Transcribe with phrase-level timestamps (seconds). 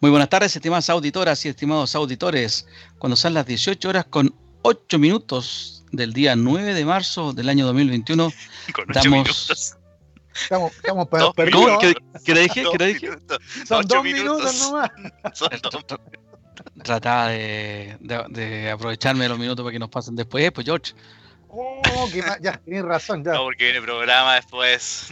[0.00, 2.66] Muy buenas tardes, estimadas auditoras y estimados auditores.
[2.98, 7.64] Cuando son las 18 horas con 8 minutos del día 9 de marzo del año
[7.66, 8.30] 2021,
[8.74, 9.06] Con damos...
[9.06, 9.76] minutos.
[10.34, 11.62] Estamos, estamos Dos perdidos.
[11.64, 11.78] ¿Cómo?
[11.78, 12.64] ¿Qué, qué le dije?
[12.70, 13.08] ¿Qué le dije?
[13.08, 13.38] minutos.
[13.66, 14.90] Son dos minutos nomás.
[15.34, 15.84] Son dos-
[16.82, 20.92] Trataba de, de- de aprovecharme de los minutos para que nos pasen después, pues George.
[21.48, 23.32] Oh, que ya, tienes razón, ya.
[23.32, 25.08] No, porque viene programa después.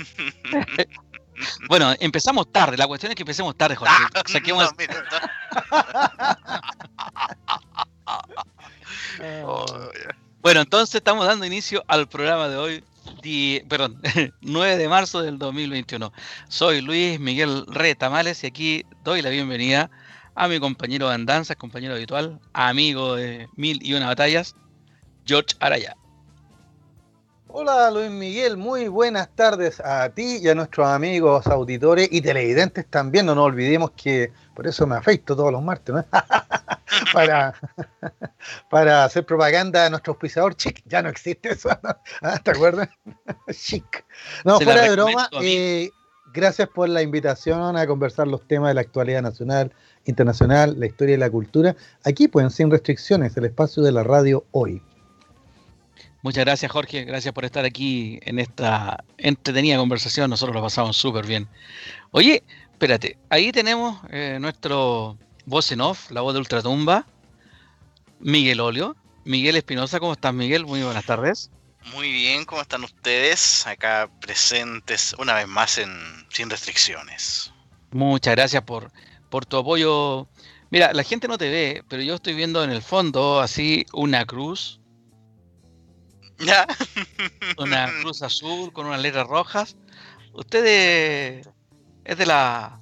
[1.68, 2.76] Bueno, empezamos tarde.
[2.76, 3.94] La cuestión es que empecemos tarde, Jorge.
[4.26, 4.70] Saquemos,
[9.44, 9.64] Oh.
[10.42, 12.84] Bueno, entonces estamos dando inicio al programa de hoy,
[13.22, 14.00] di- perdón,
[14.42, 16.12] 9 de marzo del 2021.
[16.48, 19.90] Soy Luis Miguel Retamales y aquí doy la bienvenida
[20.34, 24.54] a mi compañero de andanzas, compañero habitual, amigo de mil y una batallas,
[25.24, 25.96] George Araya.
[27.56, 32.84] Hola Luis Miguel, muy buenas tardes a ti y a nuestros amigos auditores y televidentes
[32.90, 33.26] también.
[33.26, 36.04] No nos olvidemos que por eso me afecto todos los martes, ¿no?
[37.12, 37.54] para,
[38.70, 40.82] para hacer propaganda a nuestro auspiciador Chic.
[40.86, 41.96] Ya no existe eso, ¿no?
[42.22, 42.88] Ah, ¿te acuerdas?
[43.52, 44.04] Chic.
[44.44, 45.90] No, Se fuera de broma, eh,
[46.32, 49.72] gracias por la invitación a conversar los temas de la actualidad nacional,
[50.06, 51.76] internacional, la historia y la cultura.
[52.02, 54.82] Aquí, pues, sin restricciones, el espacio de la radio hoy.
[56.24, 57.04] Muchas gracias, Jorge.
[57.04, 60.30] Gracias por estar aquí en esta entretenida conversación.
[60.30, 61.46] Nosotros lo pasamos súper bien.
[62.12, 67.04] Oye, espérate, ahí tenemos eh, nuestro voz en off, la voz de Ultratumba,
[68.20, 68.96] Miguel Olio.
[69.26, 70.64] Miguel Espinosa, ¿cómo estás, Miguel?
[70.64, 71.50] Muy buenas tardes.
[71.92, 73.66] Muy bien, ¿cómo están ustedes?
[73.66, 75.90] Acá presentes una vez más en
[76.30, 77.52] Sin Restricciones.
[77.90, 78.90] Muchas gracias por,
[79.28, 80.26] por tu apoyo.
[80.70, 84.24] Mira, la gente no te ve, pero yo estoy viendo en el fondo así una
[84.24, 84.80] cruz,
[86.46, 86.66] ¿Ya?
[87.58, 89.76] una cruz azul con unas letras rojas.
[90.32, 91.48] ¿Usted es,
[92.04, 92.78] es de la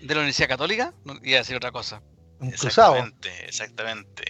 [0.00, 0.94] de la Universidad Católica?
[1.04, 2.02] No, iba a decir otra cosa.
[2.38, 2.96] Un cruzado.
[2.96, 4.24] Exactamente, exactamente.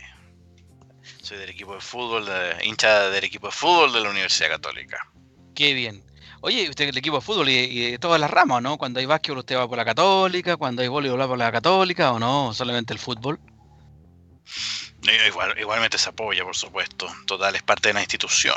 [1.23, 4.99] Soy del equipo de fútbol, de- hincha del equipo de fútbol de la Universidad Católica.
[5.55, 6.05] Qué bien.
[6.41, 8.79] Oye, usted el equipo de fútbol y, y de todas las ramas, ¿no?
[8.79, 12.13] Cuando hay básquetbol usted va por la católica, cuando hay voleibol va por la católica
[12.13, 13.41] o no, solamente el fútbol.
[15.29, 17.07] Igual- igualmente se apoya, por supuesto.
[17.27, 18.57] Total, es parte de la institución.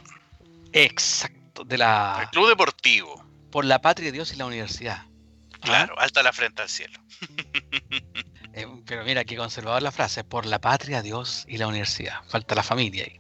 [0.74, 3.24] Exacto, de El la club deportivo.
[3.52, 5.04] por la patria de Dios y la universidad.
[5.06, 5.58] ¿Ah?
[5.62, 7.00] Claro, alta la frente al cielo.
[8.54, 12.24] Eh, pero mira qué conservador la frase, por la patria, Dios y la universidad.
[12.30, 13.20] Falta la familia ahí.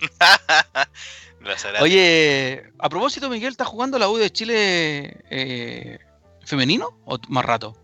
[1.80, 5.98] Oye, a propósito, Miguel, ¿está jugando la U de Chile eh,
[6.44, 7.76] femenino o más rato?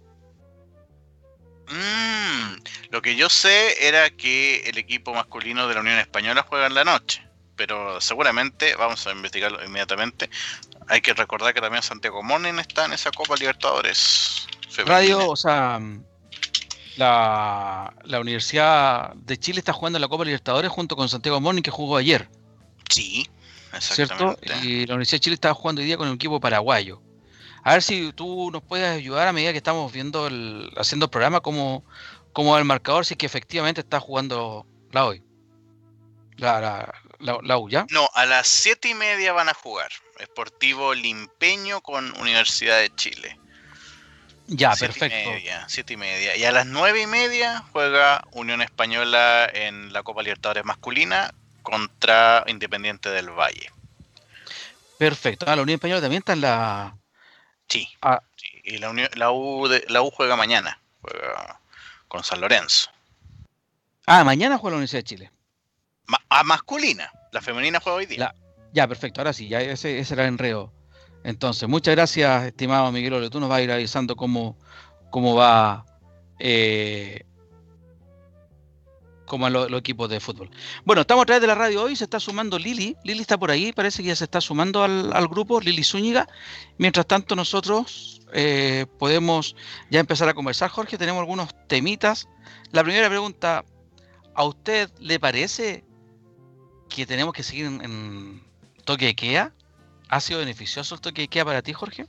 [1.69, 2.57] Mm,
[2.91, 6.75] lo que yo sé era que el equipo masculino de la Unión Española juega en
[6.75, 7.23] la noche.
[7.57, 10.29] Pero seguramente, vamos a investigarlo inmediatamente.
[10.89, 14.47] Hay que recordar que también Santiago Morning está en esa Copa Libertadores.
[14.69, 14.95] femenina.
[14.95, 15.81] Radio, o sea,
[16.97, 21.63] la, la Universidad de Chile está jugando en la Copa Libertadores junto con Santiago Morning
[21.63, 22.29] que jugó ayer,
[22.89, 23.27] Sí,
[23.81, 24.13] ¿cierto?
[24.39, 24.67] exactamente.
[24.67, 27.03] Y la Universidad de Chile está jugando hoy día con el equipo paraguayo.
[27.67, 31.11] A ver si tú nos puedes ayudar a medida que estamos viendo el, haciendo el
[31.11, 31.85] programa, cómo,
[32.33, 35.25] cómo va el marcador, si es que efectivamente está jugando la hoy.
[36.37, 37.85] La, la, la, la U, ¿ya?
[37.91, 39.91] No, a las siete y media van a jugar.
[40.21, 43.37] Esportivo Limpeño con Universidad de Chile.
[44.47, 45.31] Ya, Siete y perfecto.
[45.33, 46.37] media, siete y media.
[46.37, 51.35] Y a las nueve y media juega Unión Española en la Copa Libertadores masculina
[51.65, 53.73] contra Independiente del Valle.
[54.99, 55.47] Perfecto.
[55.49, 56.97] Ah, la Unión Española también está en la.
[57.69, 57.89] Sí.
[58.03, 58.21] Ah.
[58.37, 60.81] sí, Y la, Unión- la, U de- la U juega mañana.
[61.03, 61.61] Juega
[62.09, 62.91] con San Lorenzo.
[64.07, 65.33] Ah, mañana juega la Universidad de Chile.
[66.07, 67.11] Ma- a masculina.
[67.33, 68.19] La femenina juega hoy día.
[68.19, 68.35] La-
[68.73, 69.21] Ya, perfecto.
[69.21, 70.73] Ahora sí, ya ese, ese era el enredo.
[71.25, 73.31] Entonces, muchas gracias, estimado Miguel Olio.
[73.31, 74.57] Tú nos vas a ir avisando cómo,
[75.11, 75.85] cómo va
[76.39, 77.26] eh,
[79.27, 80.51] cómo van los, equipos de fútbol.
[80.85, 81.97] Bueno, estamos a través de la radio hoy.
[81.97, 82.97] Se está sumando Lili.
[83.05, 83.73] Lili está por ahí.
[83.73, 85.61] Parece que ya se está sumando al, grupo.
[85.61, 86.27] Lili Zúñiga.
[86.79, 89.57] Mientras tanto, nosotros eh, podemos
[89.91, 90.71] ya empezar a conversar.
[90.71, 92.29] Jorge, tenemos algunos temitas.
[92.73, 93.65] La primera pregunta.
[94.35, 95.83] ¿A usted le parece
[96.91, 98.43] que tenemos que seguir en, en
[98.85, 99.53] toque de?
[100.09, 102.07] ¿Ha sido beneficioso el toque de queda para ti, Jorge?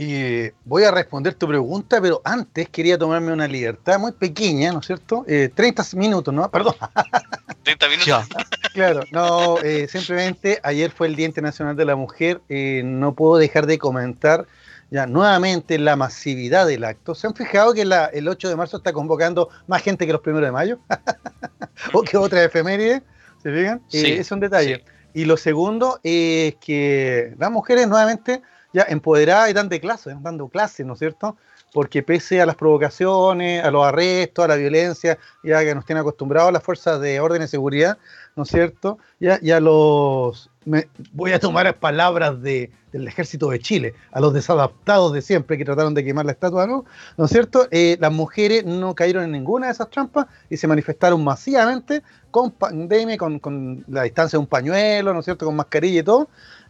[0.00, 4.78] Y voy a responder tu pregunta, pero antes quería tomarme una libertad muy pequeña, ¿no
[4.78, 5.24] es cierto?
[5.26, 6.48] Eh, 30 minutos, ¿no?
[6.52, 6.76] Perdón.
[7.64, 8.28] 30 minutos.
[8.72, 13.38] Claro, no, eh, simplemente ayer fue el Día Internacional de la Mujer, eh, no puedo
[13.38, 14.46] dejar de comentar
[14.92, 17.16] ya nuevamente la masividad del acto.
[17.16, 20.20] ¿Se han fijado que la- el 8 de marzo está convocando más gente que los
[20.22, 20.78] primeros de mayo?
[21.92, 23.02] ¿O que otra efeméride?
[23.42, 23.78] ¿Se fijan?
[23.78, 24.76] Eh, Sí, es un detalle.
[24.76, 24.82] sí.
[25.14, 28.42] Y lo segundo es que las mujeres nuevamente
[28.78, 31.36] ya empoderadas y dando clases, dando clases, ¿no es cierto?
[31.72, 36.00] porque pese a las provocaciones, a los arrestos, a la violencia, ya que nos tienen
[36.00, 37.98] acostumbrados las fuerzas de orden y seguridad,
[38.36, 38.98] ¿no es cierto?
[39.20, 40.50] Ya, ya los,
[41.12, 45.64] voy a tomar palabras de, del ejército de Chile, a los desadaptados de siempre que
[45.64, 46.84] trataron de quemar la estatua, ¿no?
[47.16, 47.68] ¿No es cierto?
[47.70, 52.50] Eh, las mujeres no cayeron en ninguna de esas trampas y se manifestaron masivamente con
[52.50, 55.46] pandemia, con, con la distancia de un pañuelo, ¿no es cierto?
[55.46, 56.28] Con mascarilla y todo,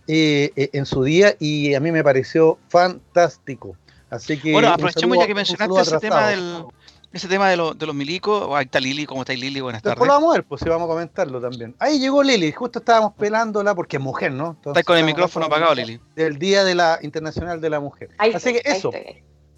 [0.09, 3.77] eh, eh, en su día y a mí me pareció fantástico.
[4.09, 6.65] Así que bueno, aprovechemos ya que mencionaste ese tema del
[7.13, 8.49] ese tema de, de los milicos.
[8.55, 9.61] Ahí está Lili, ¿cómo está Lili?
[9.61, 9.97] Buenas tardes.
[9.97, 11.75] Después lo vamos a ver, pues sí, vamos a comentarlo también.
[11.79, 14.57] Ahí llegó Lili, justo estábamos pelándola porque es mujer, ¿no?
[14.65, 16.01] está con el micrófono apagado, Lili.
[16.17, 18.09] Del Día de la Internacional de la Mujer.
[18.17, 18.91] Así que eso.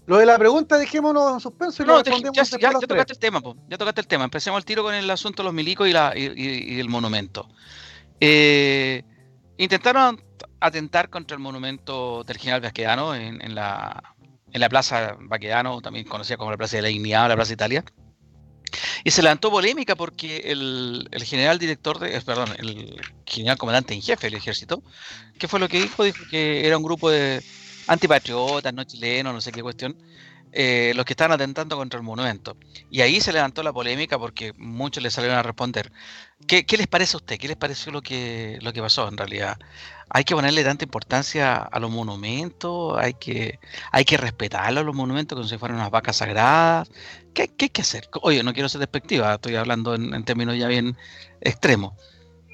[0.06, 3.12] Lo de la pregunta, dejémonos en suspenso y no, lo respondemos ya, ya, ya tocaste
[3.12, 4.24] el tema, po, ya tocaste el tema.
[4.24, 7.48] Empecemos el tiro con el asunto de los milicos y, la, y, y el monumento.
[8.18, 9.04] Eh,
[9.56, 10.20] intentaron
[10.60, 14.14] atentar contra el monumento del general Vasquedano en, en, la,
[14.52, 17.52] en la Plaza Baquedano, también conocida como la Plaza de la Dignidad o la Plaza
[17.52, 17.84] Italia.
[19.02, 23.94] Y se levantó polémica porque el, el, general director, de, eh, perdón, el general comandante
[23.94, 24.82] en jefe del ejército,
[25.38, 26.04] ¿qué fue lo que dijo?
[26.04, 27.42] Dijo que era un grupo de
[27.88, 29.96] antipatriotas, no chilenos, no sé qué cuestión,
[30.52, 32.56] eh, los que estaban atentando contra el monumento.
[32.90, 35.92] Y ahí se levantó la polémica porque muchos le salieron a responder.
[36.46, 37.38] ¿Qué, qué les parece a usted?
[37.38, 39.58] ¿Qué les pareció lo que, lo que pasó en realidad?
[40.08, 42.98] ¿Hay que ponerle tanta importancia a los monumentos?
[42.98, 43.60] ¿Hay que,
[43.92, 46.90] hay que respetarlos los monumentos como si fueran unas vacas sagradas?
[47.32, 48.08] ¿Qué, qué hay que hacer?
[48.22, 50.96] Oye, no quiero ser despectiva, estoy hablando en, en términos ya bien
[51.40, 51.92] extremos.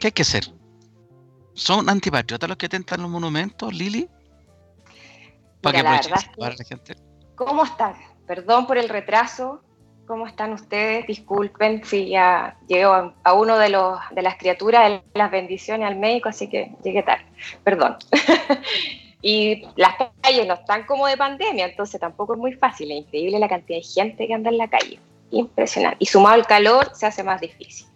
[0.01, 0.53] ¿Qué hay que hacer?
[1.55, 4.11] ¿Son antipatriotas los que atentan los monumentos, Lili?
[5.63, 6.95] Para Mira, que la, la gente.
[7.37, 7.95] ¿Cómo están?
[8.27, 9.61] Perdón por el retraso.
[10.07, 11.07] ¿Cómo están ustedes?
[11.07, 16.31] Disculpen si ya llego a, a, uno de, las criaturas de las bendiciones al médico,
[16.31, 17.27] así que llegué tarde.
[17.63, 17.99] Perdón.
[19.23, 22.91] y las calles no están como de pandemia, entonces tampoco es muy fácil.
[22.91, 24.99] Es increíble la cantidad de gente que anda en la calle.
[25.31, 25.99] Impresionante.
[26.01, 27.87] Y sumado al calor se hace más difícil.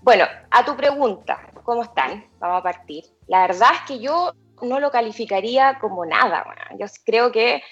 [0.00, 2.24] Bueno, a tu pregunta, ¿cómo están?
[2.38, 3.04] Vamos a partir.
[3.26, 4.32] La verdad es que yo
[4.62, 6.46] no lo calificaría como nada.
[6.78, 7.62] Yo creo que,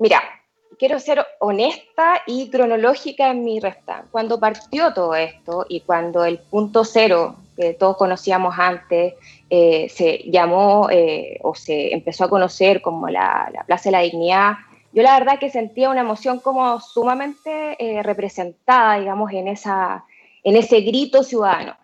[0.00, 0.37] mira,
[0.78, 4.04] quiero ser honesta y cronológica en mi resta.
[4.10, 9.14] Cuando partió todo esto y cuando el punto cero que todos conocíamos antes
[9.50, 14.00] eh, se llamó eh, o se empezó a conocer como la, la, Plaza de la
[14.02, 14.52] Dignidad,
[14.92, 20.04] yo la verdad que sentía una emoción como sumamente eh, representada, digamos, en, esa,
[20.44, 21.76] en ese grito ciudadano.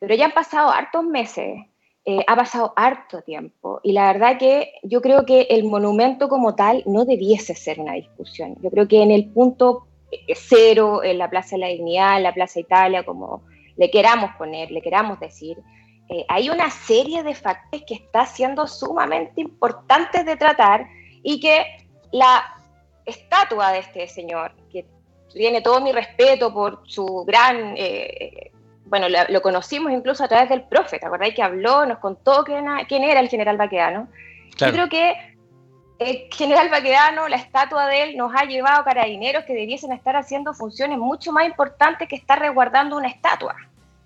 [0.00, 1.60] Pero ya han pasado hartos meses
[2.06, 6.54] eh, ha pasado harto tiempo y la verdad que yo creo que el monumento como
[6.54, 8.56] tal no debiese ser una discusión.
[8.62, 12.22] Yo creo que en el punto eh, cero, en la Plaza de la Dignidad, en
[12.22, 13.42] la Plaza Italia, como
[13.76, 15.58] le queramos poner, le queramos decir,
[16.08, 20.86] eh, hay una serie de factores que está siendo sumamente importantes de tratar
[21.22, 21.66] y que
[22.12, 22.42] la
[23.04, 24.86] estatua de este señor, que
[25.34, 27.74] tiene todo mi respeto por su gran
[28.90, 32.66] bueno, lo, conocimos incluso a través del profe, ¿te acordáis que habló, nos contó quién,
[32.88, 34.08] quién era el general Baquedano?
[34.56, 34.72] Claro.
[34.72, 35.36] Yo creo que
[36.00, 40.16] el general Baquedano, la estatua de él, nos ha llevado a carabineros que debiesen estar
[40.16, 43.54] haciendo funciones mucho más importantes que estar resguardando una estatua,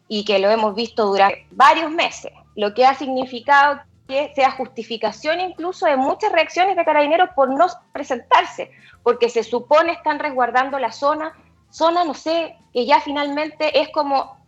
[0.06, 5.40] y que lo hemos visto durante varios meses, lo que ha significado que sea justificación
[5.40, 8.70] incluso de muchas reacciones de carabineros por no presentarse,
[9.02, 11.32] porque se supone están resguardando la zona,
[11.70, 14.43] zona, no sé, que ya finalmente es como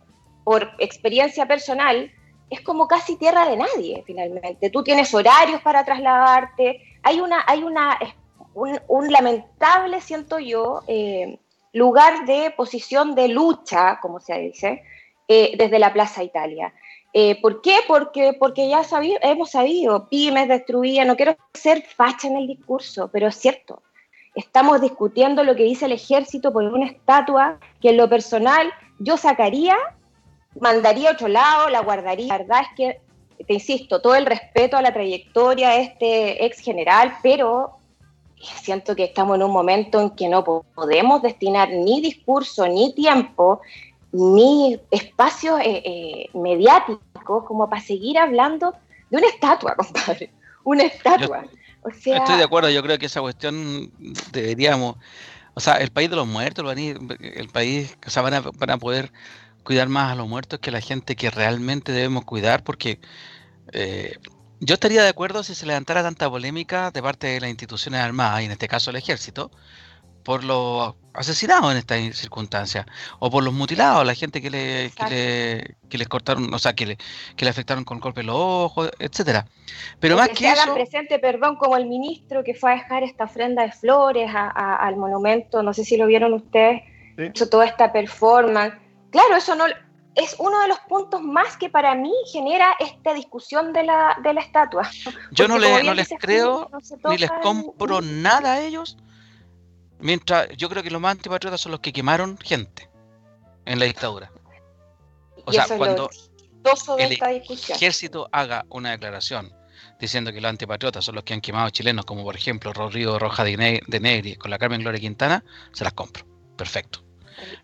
[0.47, 2.09] por experiencia personal,
[2.49, 4.69] es como casi tierra de nadie, finalmente.
[4.69, 7.99] Tú tienes horarios para trasladarte, hay, una, hay una,
[8.53, 11.37] un, un lamentable, siento yo, eh,
[11.73, 14.83] lugar de posición de lucha, como se dice,
[15.27, 16.73] eh, desde la Plaza Italia.
[17.11, 17.79] Eh, ¿Por qué?
[17.85, 23.09] Porque, porque ya sabido, hemos sabido, pymes destruían, no quiero ser facha en el discurso,
[23.11, 23.81] pero es cierto,
[24.33, 29.17] estamos discutiendo lo que dice el ejército por una estatua que en lo personal yo
[29.17, 29.75] sacaría
[30.59, 32.27] mandaría a otro lado, la guardaría.
[32.27, 36.59] La verdad es que, te insisto, todo el respeto a la trayectoria de este ex
[36.59, 37.77] general, pero
[38.39, 43.61] siento que estamos en un momento en que no podemos destinar ni discurso, ni tiempo,
[44.11, 48.73] ni espacios eh, eh, mediáticos como para seguir hablando
[49.09, 50.31] de una estatua, compadre.
[50.63, 51.43] Una estatua.
[51.43, 51.49] Yo,
[51.83, 53.91] o sea, estoy de acuerdo, yo creo que esa cuestión
[54.31, 54.97] deberíamos,
[55.53, 58.77] o sea, el país de los muertos, el país, o sea, van a, van a
[58.77, 59.11] poder
[59.67, 63.01] cuidar más a los muertos que a la gente que realmente debemos cuidar, porque
[63.73, 64.15] eh,
[64.61, 68.43] yo estaría de acuerdo si se levantara tanta polémica de parte de las instituciones armadas,
[68.43, 69.51] y en este caso el ejército,
[70.23, 72.85] por los asesinados en estas circunstancias,
[73.19, 74.89] o por los mutilados, la gente que le,
[75.89, 76.97] que les cortaron, o sea, que le,
[77.35, 79.47] que le afectaron con golpe los ojos, etcétera.
[79.99, 83.63] Pero más que, hagan presente, perdón, como el ministro que fue a dejar esta ofrenda
[83.63, 86.83] de flores al monumento, no sé si lo vieron ustedes,
[87.17, 88.86] hizo toda esta performance.
[89.11, 89.65] Claro, eso no
[90.15, 94.33] es uno de los puntos más que para mí genera esta discusión de la, de
[94.33, 94.89] la estatua.
[95.31, 96.69] Yo no, le, no les creo
[97.07, 98.97] ni les compro nada a ellos
[99.99, 102.89] Mientras yo creo que los más antipatriotas son los que quemaron gente
[103.65, 104.31] en la dictadura.
[105.45, 106.09] O sea, cuando
[106.99, 109.53] el ejército haga una declaración
[109.99, 113.43] diciendo que los antipatriotas son los que han quemado chilenos, como por ejemplo Rodrigo Roja
[113.43, 116.25] de, Negri con la Carmen Gloria Quintana, se las compro.
[116.55, 117.03] Perfecto.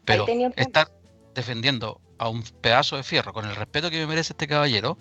[0.05, 0.87] Pero estar
[1.33, 4.97] defendiendo a un pedazo de fierro con el respeto que me merece este caballero,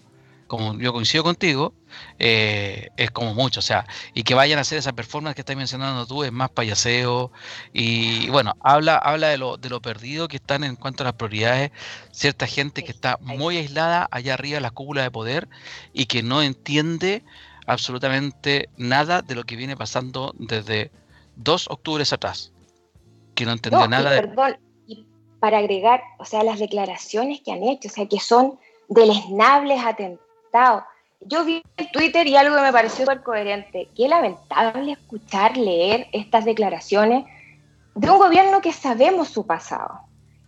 [0.52, 1.72] como yo coincido contigo,
[2.18, 5.56] eh, es como mucho, o sea, y que vayan a hacer esa performance que estás
[5.56, 7.32] mencionando tú es más payaseo,
[7.72, 11.14] y bueno, habla, habla de lo, de lo perdido que están en cuanto a las
[11.14, 11.70] prioridades,
[12.10, 15.48] cierta gente que está muy aislada allá arriba de la cúpula de poder
[15.94, 17.24] y que no entiende
[17.66, 20.90] absolutamente nada de lo que viene pasando desde
[21.36, 22.52] dos octubres atrás,
[23.34, 24.20] que no entendió nada de...
[24.20, 24.58] Perdón,
[25.42, 30.84] para agregar, o sea, las declaraciones que han hecho, o sea, que son deleznables atentados
[31.26, 33.88] yo vi en Twitter y algo me pareció súper coherente.
[33.96, 37.24] Qué lamentable escuchar, leer estas declaraciones
[37.94, 40.00] de un gobierno que sabemos su pasado.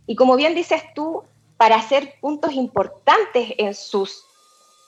[0.07, 1.23] Y como bien dices tú,
[1.57, 4.25] para hacer puntos importantes en sus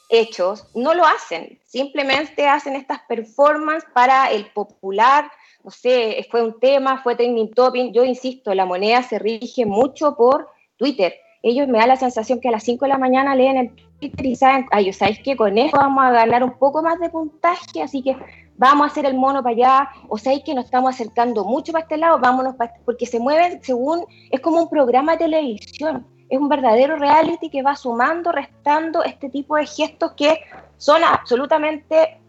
[0.08, 1.60] hechos, no lo hacen.
[1.66, 5.30] Simplemente hacen estas performances para el popular.
[5.66, 7.92] No sé, fue un tema, fue trending topping.
[7.92, 11.12] Yo insisto, la moneda se rige mucho por Twitter.
[11.42, 14.36] Ellos me da la sensación que a las 5 de la mañana leen el y
[14.36, 17.82] saben, ay, ¿sabéis que con esto vamos a ganar un poco más de puntaje?
[17.82, 18.16] Así que
[18.56, 21.82] vamos a hacer el mono para allá, o sabéis que nos estamos acercando mucho para
[21.82, 26.06] este lado, vámonos para este", porque se mueven según, es como un programa de televisión,
[26.28, 30.38] es un verdadero reality que va sumando, restando este tipo de gestos que
[30.76, 32.20] son absolutamente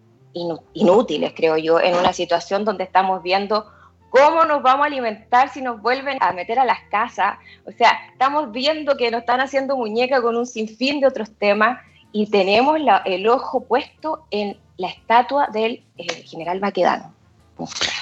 [0.73, 3.65] inútiles, creo yo, en una situación donde estamos viendo
[4.09, 7.37] ¿Cómo nos vamos a alimentar si nos vuelven a meter a las casas?
[7.65, 11.79] O sea, estamos viendo que nos están haciendo muñeca con un sinfín de otros temas
[12.11, 17.13] y tenemos el ojo puesto en la estatua del eh, general Baquedano.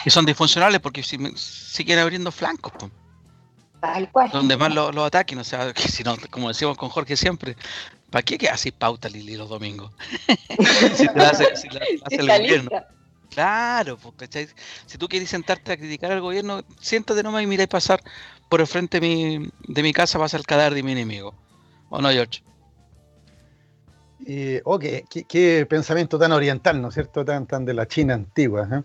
[0.05, 2.73] Y son disfuncionales porque si, siguen abriendo flancos.
[3.79, 4.29] Tal cual.
[4.31, 7.55] Donde más los lo ataquen, o sea, que si no, como decimos con Jorge siempre,
[8.15, 9.91] ¿para qué que haces pauta Lili los domingos?
[10.95, 11.67] si te hace, si
[12.01, 12.71] hace el gobierno.
[13.29, 14.47] Claro, porque
[14.85, 18.01] Si tú quieres sentarte a criticar al gobierno, siéntate nomás y miráis pasar
[18.47, 21.35] por el frente de mi, de mi casa, vas al cadáver de mi enemigo.
[21.89, 22.41] ¿O no, George?
[24.63, 27.25] oh, qué, pensamiento tan oriental, ¿no es cierto?
[27.25, 28.65] Tan, tan de la China antigua.
[28.71, 28.81] ¿eh?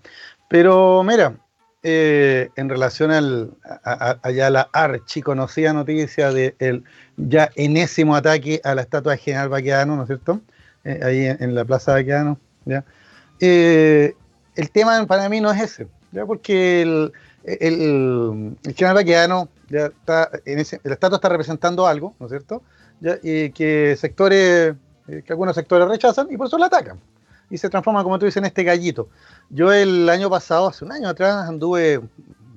[0.49, 1.37] Pero mira,
[1.83, 3.51] eh, en relación al,
[3.85, 6.85] a, a, la archiconocida noticia del
[7.17, 10.41] ya enésimo ataque a la estatua de General Baqueano, ¿no es cierto?
[10.85, 12.85] Eh, ahí en, la Plaza Baqueano, ¿ya?
[13.41, 16.27] el tema para mí no es ese, ¿ya?
[16.27, 17.13] porque el,
[17.45, 22.63] el, general ya está, en el Estado está representando algo, ¿no es cierto?
[23.23, 24.75] Y que sectores,
[25.09, 26.99] eh, que algunos sectores rechazan y por eso lo atacan.
[27.51, 29.09] Y se transforma, como tú dices, en este gallito.
[29.49, 31.95] Yo el año pasado, hace un año atrás, anduve,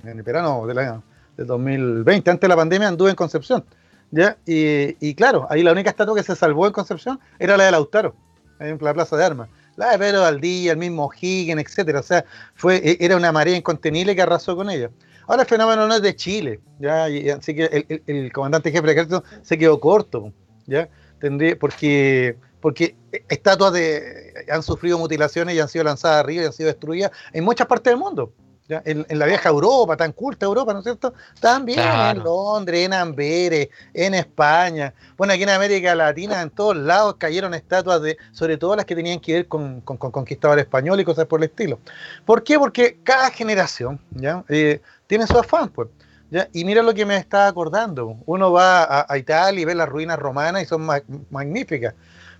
[0.03, 1.03] en el verano del año
[1.35, 3.65] de 2020, antes de la pandemia, anduve en Concepción.
[4.11, 4.37] ¿ya?
[4.45, 7.71] Y, y, claro, ahí la única estatua que se salvó en Concepción era la de
[7.71, 8.15] Lautaro,
[8.59, 11.99] en la Plaza de Armas la de Pedro Valdía, el mismo Higgins, etcétera.
[11.99, 14.89] O sea, fue, e, era una marea incontenible que arrasó con ella.
[15.27, 17.05] Ahora el fenómeno no es de Chile, ¿ya?
[17.05, 20.33] así que el, comandante jefe de ejército se quedó corto,
[20.67, 20.89] ¿ya?
[21.19, 22.95] Tendría, porque, porque
[23.27, 27.43] estatuas de, han sufrido mutilaciones y han sido lanzadas arriba y han sido destruidas en
[27.43, 28.31] muchas partes del mundo.
[28.69, 31.13] En, la vieja Europa, tan culta Europa, ¿no es cierto?
[31.41, 34.93] También en Londres, en Amberes, en España.
[35.17, 38.95] Bueno, aquí en América Latina, en todos lados cayeron estatuas de, sobre todo las que
[38.95, 41.79] tenían que ver con, con, conquistador español y cosas por el estilo.
[42.23, 42.57] ¿Por qué?
[42.57, 44.45] Porque cada generación ¿ya?
[44.47, 45.89] Eh, tiene su afán, pues.
[46.31, 46.47] ¿ya?
[46.53, 48.15] Y mira lo que me está acordando.
[48.25, 50.87] Uno va a, a Italia y ve las ruinas romanas y son
[51.29, 51.93] magníficas.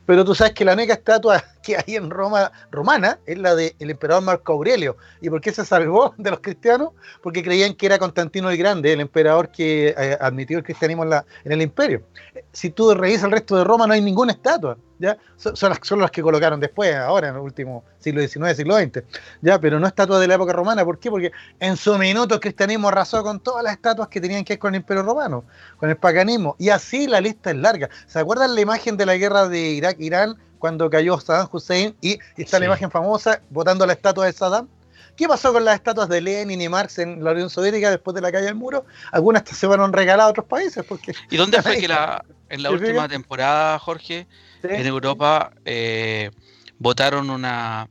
[0.05, 3.73] Pero tú sabes que la única estatua que hay en Roma romana es la del
[3.79, 4.97] emperador Marco Aurelio.
[5.21, 6.89] ¿Y por qué se salvó de los cristianos?
[7.23, 11.09] Porque creían que era Constantino el Grande, el emperador que eh, admitió el cristianismo en,
[11.09, 12.03] la, en el imperio.
[12.51, 14.77] Si tú revisas el resto de Roma, no hay ninguna estatua.
[14.99, 15.17] ¿ya?
[15.37, 19.03] Son, las, son las que colocaron después, ahora, en el último siglo XIX, siglo XX.
[19.41, 19.59] ¿ya?
[19.59, 20.85] Pero no estatuas de la época romana.
[20.85, 21.09] ¿Por qué?
[21.09, 24.59] Porque en su minuto el cristianismo arrasó con todas las estatuas que tenían que ver
[24.59, 25.45] con el imperio romano,
[25.77, 26.55] con el paganismo.
[26.59, 27.89] Y así la lista es larga.
[28.07, 30.37] ¿Se acuerdan la imagen de la guerra de Irak-Irán?
[30.63, 34.69] Cuando cayó Saddam Hussein y está la imagen famosa botando la estatua de Saddam.
[35.17, 38.21] ¿Qué pasó con las estatuas de Lenin y Marx en la Unión Soviética después de
[38.21, 38.85] la caída del muro?
[39.11, 40.85] Algunas se fueron regaladas a otros países.
[40.85, 44.25] Porque ¿Y dónde fue que la, en la última temporada, Jorge,
[44.63, 46.31] en Europa eh,
[46.79, 47.89] votaron una,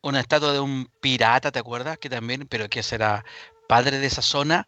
[0.00, 1.98] una estatua de un pirata, ¿te acuerdas?
[1.98, 3.26] Que también, pero que será
[3.68, 4.66] padre de esa zona.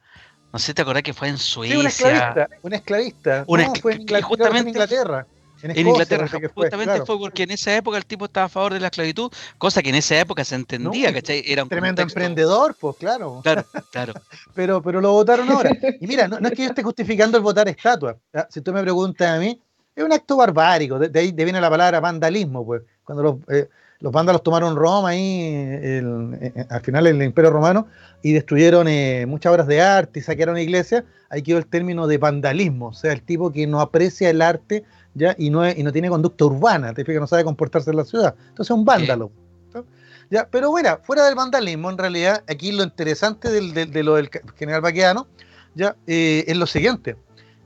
[0.53, 1.79] No sé, ¿te acuerdas que fue en Suecia?
[1.79, 2.49] un esclavista.
[2.61, 3.47] Un esclavista.
[3.49, 5.27] no, fue en Inglaterra, justamente, en Inglaterra.
[5.63, 8.89] En, Inglaterra, justamente fue porque en esa época el tipo estaba a favor de la
[8.89, 11.43] esclavitud, cosa que en esa época se entendía, ¿cachai?
[11.47, 13.41] Era un tremendo emprendedor, pues claro.
[13.43, 14.13] Claro, claro.
[14.55, 15.71] pero, pero lo votaron ahora.
[16.01, 18.17] Y mira, no, es que yo esté justificando el votar estatua.
[18.51, 19.61] Si tú me preguntas a mí,
[19.95, 20.99] es un acto barbárico.
[20.99, 22.83] De, ahí viene la palabra vandalismo, pues.
[23.03, 23.69] Cuando los, eh,
[24.01, 26.01] los vándalos tomaron Roma ahí,
[26.69, 27.87] al final del Imperio Romano,
[28.23, 32.19] y destruyeron eh, muchas obras de arte y saquearon iglesias, ahí quedó el término de
[32.19, 34.85] vandalismo, o sea, el tipo que no aprecia el arte
[35.17, 35.35] ¿ya?
[35.39, 38.35] Y, no y no tiene conducta urbana, te que no sabe comportarse en la ciudad.
[38.39, 39.33] Entonces es un vándalo.
[40.31, 40.47] ¿ya?
[40.51, 44.81] Pero bueno, fuera del vandalismo, en realidad, aquí lo interesante del, de lo del general
[44.83, 45.27] Baqueano
[45.77, 45.97] ¿ya?
[46.07, 47.17] Eh, es lo siguiente.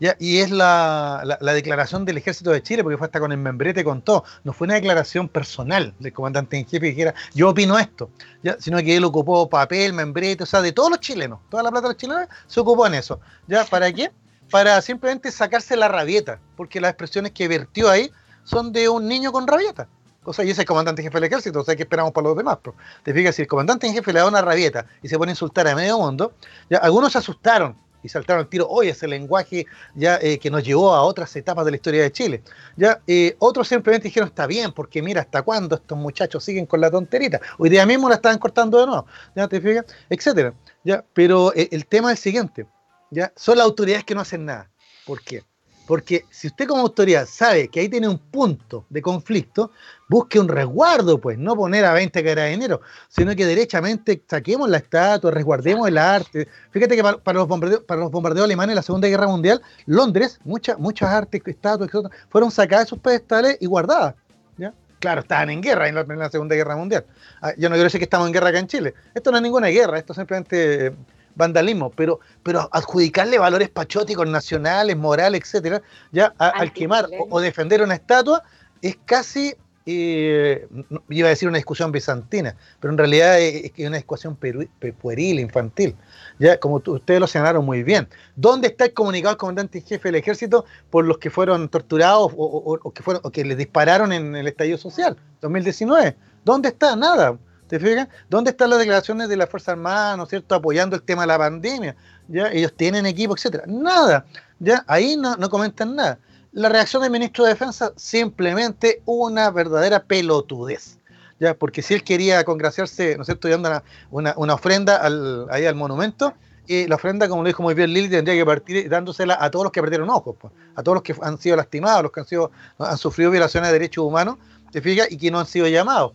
[0.01, 0.17] ¿ya?
[0.19, 3.85] Y es la, la, declaración del ejército de Chile, porque fue hasta con el membrete
[3.85, 4.25] con todo.
[4.45, 8.11] No fue una declaración personal del comandante en jefe que dijera, yo opino esto,
[8.43, 8.57] ¿ya?
[8.59, 11.89] sino que él ocupó papel, membrete, o sea, de todos los chilenos, toda la plata
[11.89, 13.21] de los chilenos se ocupó en eso.
[13.47, 13.65] ¿Ya?
[13.65, 14.11] ¿Para qué?
[14.51, 18.11] Para simplemente sacarse la rabieta, porque las expresiones que vertió ahí
[18.45, 19.89] son de un niño con rabieta.
[20.25, 22.29] O sea, y ese es el comandante jefe del ejército, o sea, ¿qué esperamos para
[22.29, 22.59] los demás?
[22.63, 25.31] Pero te fijas, si el comandante en jefe le da una rabieta y se pone
[25.31, 26.35] a insultar a medio mundo,
[26.69, 30.63] ya algunos se asustaron y saltaron al tiro, hoy ese lenguaje ya eh, que nos
[30.63, 32.43] llevó a otras etapas de la historia de Chile.
[32.77, 36.81] Ya eh, otros simplemente dijeron, está bien, porque mira, ¿hasta cuándo estos muchachos siguen con
[36.81, 37.41] la tonterita?
[37.59, 40.55] Hoy día mismo la estaban cortando de nuevo, ya te fijas, etcétera.
[40.85, 42.67] Ya, pero eh, el tema es el siguiente,
[43.11, 43.33] ¿ya?
[43.37, 44.71] Son las autoridades que no hacen nada.
[45.07, 45.43] ¿Por qué?
[45.91, 49.73] Porque si usted como autoridad sabe que ahí tiene un punto de conflicto,
[50.09, 55.33] busque un resguardo, pues, no poner a 20 carabineros, sino que derechamente saquemos la estatua,
[55.33, 56.47] resguardemos el arte.
[56.71, 60.39] Fíjate que para, los, bombardeos, para los bombardeos alemanes en la Segunda Guerra Mundial, Londres,
[60.45, 61.91] muchas, muchas artes, estatuas,
[62.29, 64.15] fueron sacadas de sus pedestales y guardadas.
[64.59, 64.73] ¿ya?
[65.01, 67.05] Claro, estaban en guerra en la, Segunda Guerra Mundial.
[67.43, 68.95] Ah, yo no quiero decir que estamos en guerra acá en Chile.
[69.13, 70.87] Esto no es ninguna guerra, esto simplemente...
[70.87, 70.93] Eh,
[71.41, 75.83] vandalismo, pero, pero adjudicarle valores patrióticos, nacionales, morales, etcétera,
[76.13, 78.43] ya al quemar o, defender una estatua
[78.81, 79.55] es casi,
[79.87, 80.69] eh,
[81.09, 85.97] iba a decir una discusión bizantina, pero en realidad es, una discusión pueril, infantil.
[86.39, 88.09] Ya, como ustedes lo señalaron muy bien.
[88.37, 92.33] ¿Dónde está el comunicado del comandante en jefe del ejército por los que fueron torturados
[92.37, 96.17] o, que, fueron, o que les dispararon en el estallido social 2019?
[96.45, 96.97] ¿Dónde está?
[96.97, 97.37] Nada.
[97.71, 98.09] ¿Te fijas?
[98.29, 101.39] ¿Dónde están las declaraciones de la Fuerza Armada, ¿no cierto?, apoyando el tema de la
[101.39, 101.95] pandemia.
[102.27, 102.51] ¿ya?
[102.51, 103.63] Ellos tienen equipo, etcétera.
[103.69, 104.27] Nada.
[104.59, 104.83] ¿ya?
[104.89, 106.19] Ahí no, no comentan nada.
[106.51, 110.99] La reacción del ministro de Defensa, simplemente una verdadera pelotudez.
[111.39, 111.55] ¿ya?
[111.55, 113.81] Porque si él quería congraciarse, ¿no es cierto?, dando
[114.11, 116.35] una, una, ofrenda al, ahí al monumento,
[116.67, 119.67] y la ofrenda, como lo dijo muy bien Lili, tendría que partir dándosela a todos
[119.67, 122.27] los que perdieron ojos, pues, a todos los que han sido lastimados, los que han,
[122.27, 124.39] sido, han sufrido violaciones de derechos humanos,
[124.73, 125.07] ¿te fijas?
[125.09, 126.15] Y que no han sido llamados.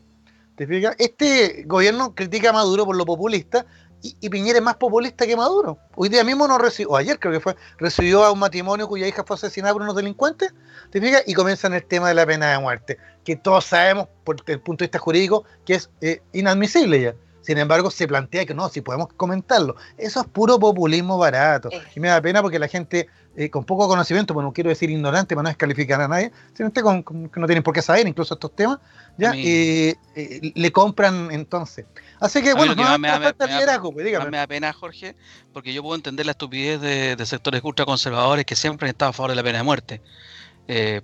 [0.56, 0.96] ¿Te fijas?
[1.00, 3.66] Este gobierno critica a Maduro por lo populista
[4.02, 5.80] y, Piñera es más populista que Maduro.
[5.96, 9.08] Hoy día mismo no recibió, o ayer creo que fue, recibió a un matrimonio cuya
[9.08, 10.54] hija fue asesinada por unos delincuentes,
[10.92, 11.24] ¿te fijas?
[11.26, 14.84] Y comienzan el tema de la pena de muerte, que todos sabemos, por el punto
[14.84, 17.16] de vista jurídico, que es eh, inadmisible ya.
[17.46, 19.76] Sin embargo, se plantea que no, si podemos comentarlo.
[19.98, 21.70] Eso es puro populismo barato.
[21.96, 24.90] Y me da pena porque la gente eh, con poco conocimiento, pues no quiero decir
[24.90, 28.56] ignorante para no descalificar a nadie, sino que no tienen por qué saber incluso estos
[28.56, 28.80] temas,
[29.18, 31.86] ya eh, eh, le compran entonces.
[32.22, 35.18] Así que bueno, no, me, me, me, da pena, Jorge,
[35.52, 39.32] porque yo puedo entender la estupidez de, sectores ultraconservadores que siempre han estado a favor
[39.32, 40.02] de la pena de muerte.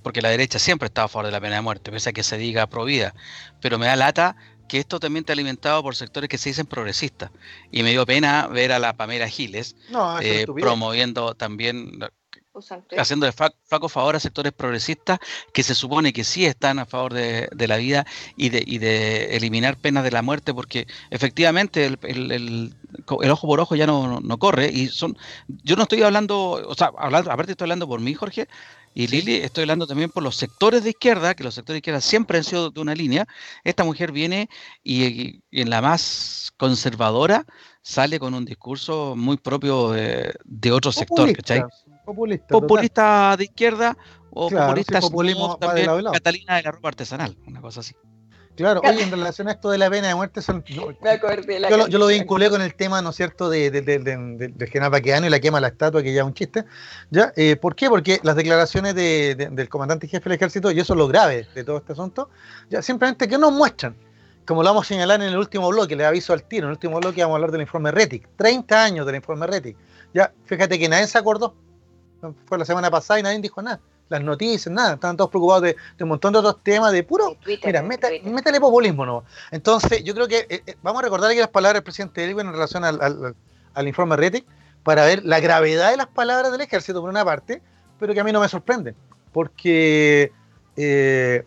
[0.02, 2.24] porque la derecha siempre está a favor de la pena de muerte, pese a que
[2.24, 3.14] se diga prohibida.
[3.60, 4.38] Pero me da lata
[4.72, 7.30] que esto también está alimentado por sectores que se dicen progresistas.
[7.72, 9.76] Y me dio pena ver a la Pamela Giles
[10.56, 12.00] promoviendo también
[12.98, 15.20] haciendo de flaco favor a sectores progresistas
[15.54, 18.06] que se supone que sí están a favor de, la vida
[18.38, 22.00] y de, y de, eliminar penas de la muerte porque efectivamente el,
[22.32, 22.74] el,
[23.08, 24.70] ojo por ojo ya no, no, corre.
[24.72, 28.48] Y son yo no estoy hablando o sea hablando, aparte estoy hablando por mí Jorge
[28.94, 32.02] y Lili estoy hablando también por los sectores de izquierda que los sectores de izquierda
[32.02, 33.26] siempre han sido de una línea
[33.64, 34.50] esta mujer viene
[34.84, 37.46] y, en la más conservadora
[37.82, 41.64] sale con un discurso muy propio de, de otro sector ¿cachai?
[42.06, 42.48] populista.
[42.48, 43.98] Populista de izquierda
[44.32, 47.94] o populista populismo también Catalina de la ropa artesanal, una cosa así.
[48.56, 50.92] Claro, oye, en relación a esto de la pena de muerte, son, yo,
[51.98, 55.40] lo, vinculé con el tema, ¿no es cierto?, de, de, del general Baqueano y la
[55.40, 56.66] quema de la estatua, que ya es un chiste.
[57.10, 57.32] ¿ya?
[57.36, 57.90] Eh, ¿Por qué?
[57.90, 61.78] Porque las declaraciones del comandante jefe del ejército, y eso es lo grave de todo
[61.78, 62.30] este asunto,
[62.70, 63.96] ya simplemente que nos muestran
[64.46, 66.74] como lo vamos a señalar en el último bloque, le aviso al tiro, en el
[66.74, 68.28] último bloque vamos a hablar del informe RETIC.
[68.36, 69.78] 30 años del informe RETIC.
[70.14, 71.56] Ya, fíjate que nadie se acordó.
[72.46, 73.80] Fue la semana pasada y nadie dijo nada.
[74.12, 74.96] Las noticias, nada.
[74.96, 77.38] Estaban todos preocupados de, un montón de otros temas, de puro.
[77.66, 79.24] mira, métale populismo, ¿no?
[79.52, 82.48] Entonces, yo creo que eh, eh, vamos a recordar aquí las palabras del presidente Elwin
[82.48, 84.46] en relación al, informe RETIC
[84.84, 87.62] para ver la gravedad de las palabras del ejército, por una parte,
[88.02, 88.96] pero que a mí no me sorprende.
[89.32, 90.34] Porque
[90.76, 91.46] eh,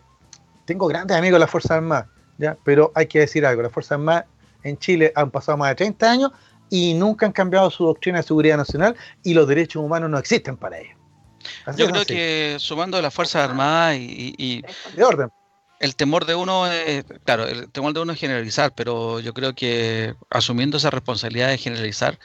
[0.65, 2.07] tengo grandes amigos de las Fuerzas Armadas,
[2.39, 2.57] ¿ya?
[2.63, 4.25] pero hay que decir algo: las Fuerzas Armadas
[4.63, 6.31] en Chile han pasado más de 30 años
[6.71, 10.57] y nunca han cambiado su doctrina de seguridad nacional y los derechos humanos no existen
[10.57, 11.04] para ellos.
[11.77, 14.63] Yo creo que sumando las Fuerzas Armadas y,
[14.95, 15.29] de orden.
[15.79, 19.53] El temor de uno es, claro, el temor de uno es generalizar, pero yo creo
[19.53, 22.17] que asumiendo esa responsabilidad de generalizar,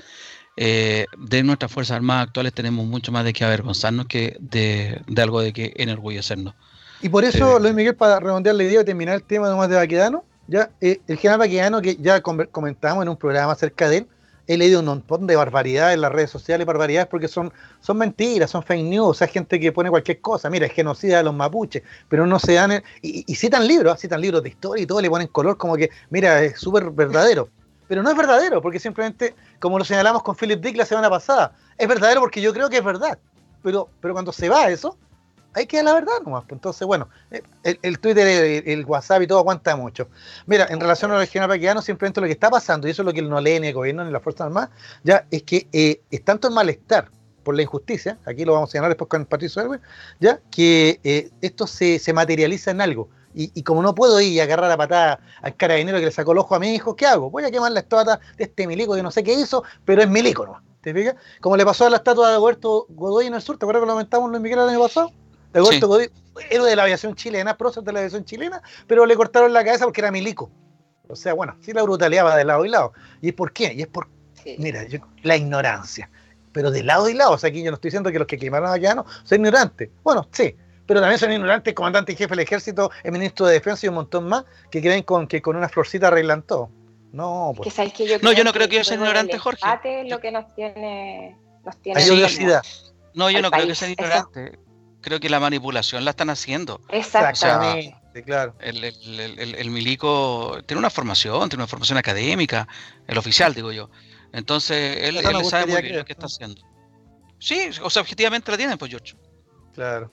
[0.56, 5.40] eh, de nuestras Fuerzas Armadas actuales tenemos mucho más de que avergonzarnos que de, algo
[5.40, 6.54] de que enorgullecernos.
[7.02, 9.68] Y por eso, eh, Luis Miguel, para redondear la idea de terminar el tema nomás
[9.68, 13.98] de Baquedano, ya, eh, el general Baquedano, que ya comentamos en un programa acerca de
[13.98, 14.06] él,
[14.50, 18.50] he leído un montón de barbaridades en las redes sociales, barbaridades porque son, son mentiras,
[18.50, 21.84] son fake news, hay gente que pone cualquier cosa, mira, es genocida de los mapuches,
[22.08, 25.28] pero no se dan, y, citan libros, citan libros de historia y todo, le ponen
[25.28, 27.48] color como que, mira, es súper verdadero,
[27.88, 31.52] pero no es verdadero, porque simplemente, como lo señalamos con Philip Dick la semana pasada,
[31.78, 33.20] es verdadero porque yo creo que es verdad,
[33.62, 34.98] pero, pero cuando se va eso,
[35.54, 36.44] hay que la verdad nomás.
[36.44, 36.52] Pues.
[36.52, 37.42] Entonces, bueno, eh,
[37.82, 38.26] el, Twitter,
[38.66, 40.08] el, WhatsApp y todo aguanta mucho.
[40.46, 43.06] Mira, en relación a la regional paquiano, simplemente lo que está pasando, y eso es
[43.06, 44.70] lo que no lee ni el gobierno ni las Fuerzas Armadas,
[45.02, 47.10] ya es que eh, es tanto el malestar
[47.42, 49.80] por la injusticia, aquí lo vamos a señalar después con Patricio Elwin,
[50.20, 53.08] ya que eh, esto se, se, materializa en algo.
[53.32, 56.38] Y, como no puedo ir y agarrar la patada al carabinero que le sacó el
[56.38, 57.30] ojo a mi hijo, ¿qué hago?
[57.30, 60.08] Voy a quemar la estatua de este milico que no sé qué hizo, pero es
[60.08, 60.60] milico ¿no?
[60.80, 61.14] ¿Te fijas?
[61.40, 63.86] Como le pasó a la estatua de Huerto Godoy en el sur, ¿te acuerdas que
[63.86, 65.12] lo comentamos Luis Miguel el año pasado?
[65.52, 66.10] De
[66.50, 69.84] héroe de la aviación chilena, prócer de la aviación chilena, pero le cortaron la cabeza
[69.84, 70.50] porque era milico.
[71.08, 72.92] O sea, bueno, sí la brutalidad va de lado y lado.
[73.20, 73.72] ¿Y es por qué?
[73.74, 74.08] Y es por,
[74.58, 74.86] mira,
[75.22, 76.08] la ignorancia.
[76.52, 77.32] Pero de lado y lado.
[77.32, 79.90] O sea, aquí yo no estoy diciendo que los que quemaron a no son ignorantes.
[80.02, 80.54] Bueno, sí,
[80.86, 83.88] pero también son ignorantes el comandante y jefe del ejército, el ministro de defensa y
[83.88, 86.70] un montón más que creen con, que con una florcita arreglan todo.
[87.12, 87.76] No, pues.
[88.22, 89.66] no, yo no creo que, yo sea ignorante, Jorge.
[90.08, 92.08] lo que nos tiene, nos tiene Hay
[93.14, 94.58] No, yo no creo que sea ignorante
[95.00, 96.80] creo que la manipulación la están haciendo.
[96.90, 97.96] Exactamente.
[98.24, 98.54] claro.
[98.60, 102.68] El, milico tiene una formación, tiene una formación académica,
[103.06, 103.90] el oficial, digo yo.
[104.32, 106.62] Entonces, él, sabe muy bien lo que está haciendo.
[107.38, 109.14] Sí, o sea, objetivamente la tienen, pues, George.
[109.74, 110.10] Claro.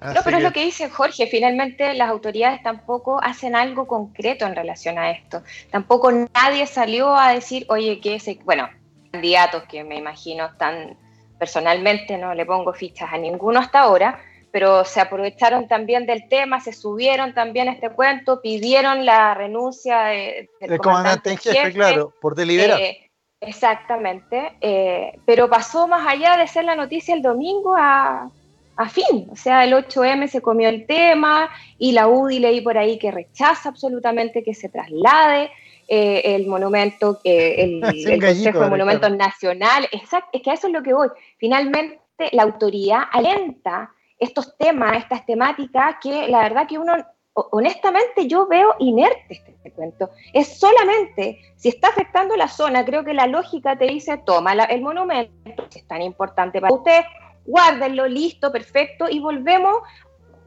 [0.00, 4.54] no, pero es lo que dice Jorge, finalmente las autoridades tampoco hacen algo concreto en
[4.54, 5.42] relación a esto.
[5.70, 8.68] Tampoco nadie salió a decir, oye, que ese, bueno,
[9.10, 10.96] candidatos que me imagino están
[11.38, 14.20] personalmente no le pongo fichas a ninguno hasta ahora,
[14.50, 20.04] pero se aprovecharon también del tema, se subieron también a este cuento, pidieron la renuncia
[20.04, 22.80] de, del comandante, en jefe, claro, por deliberar.
[22.80, 28.30] Eh, exactamente, eh, pero pasó más allá de ser la noticia el domingo a,
[28.76, 32.78] a fin, o sea, el 8M se comió el tema y la UDI leí por
[32.78, 35.50] ahí que rechaza absolutamente que se traslade.
[35.90, 39.88] Eh, el monumento, el, el Consejo de Monumentos Nacionales.
[39.92, 41.08] Exacto, es que a eso es lo que voy.
[41.38, 41.98] Finalmente,
[42.32, 46.92] la autoridad alenta estos temas, estas temáticas que la verdad que uno,
[47.32, 50.10] honestamente, yo veo inerte este, este, cuento.
[50.32, 54.82] Es solamente, si está afectando la zona, creo que la lógica te dice, toma el
[54.82, 57.00] monumento, es tan importante para usted,
[57.46, 59.78] guárdenlo, listo, perfecto, y volvemos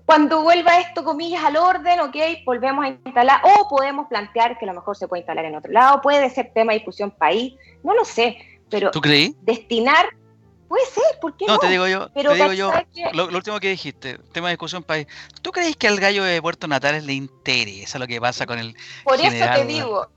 [0.05, 4.69] cuando vuelva esto, comillas, al orden, ok, volvemos a instalar, o podemos plantear que a
[4.69, 7.93] lo mejor se puede instalar en otro lado, puede ser tema de discusión país, no
[7.93, 8.37] lo sé,
[8.69, 9.35] pero ¿Tú creí?
[9.41, 10.09] destinar,
[10.67, 11.53] puede ser, ¿por qué no?
[11.53, 12.71] No, te digo yo, te digo yo
[13.13, 15.07] lo, último que dijiste, tema de discusión país,
[15.41, 18.75] ¿tú crees que al gallo de Puerto Natales le interesa lo que pasa con el
[19.03, 20.07] Por eso te digo,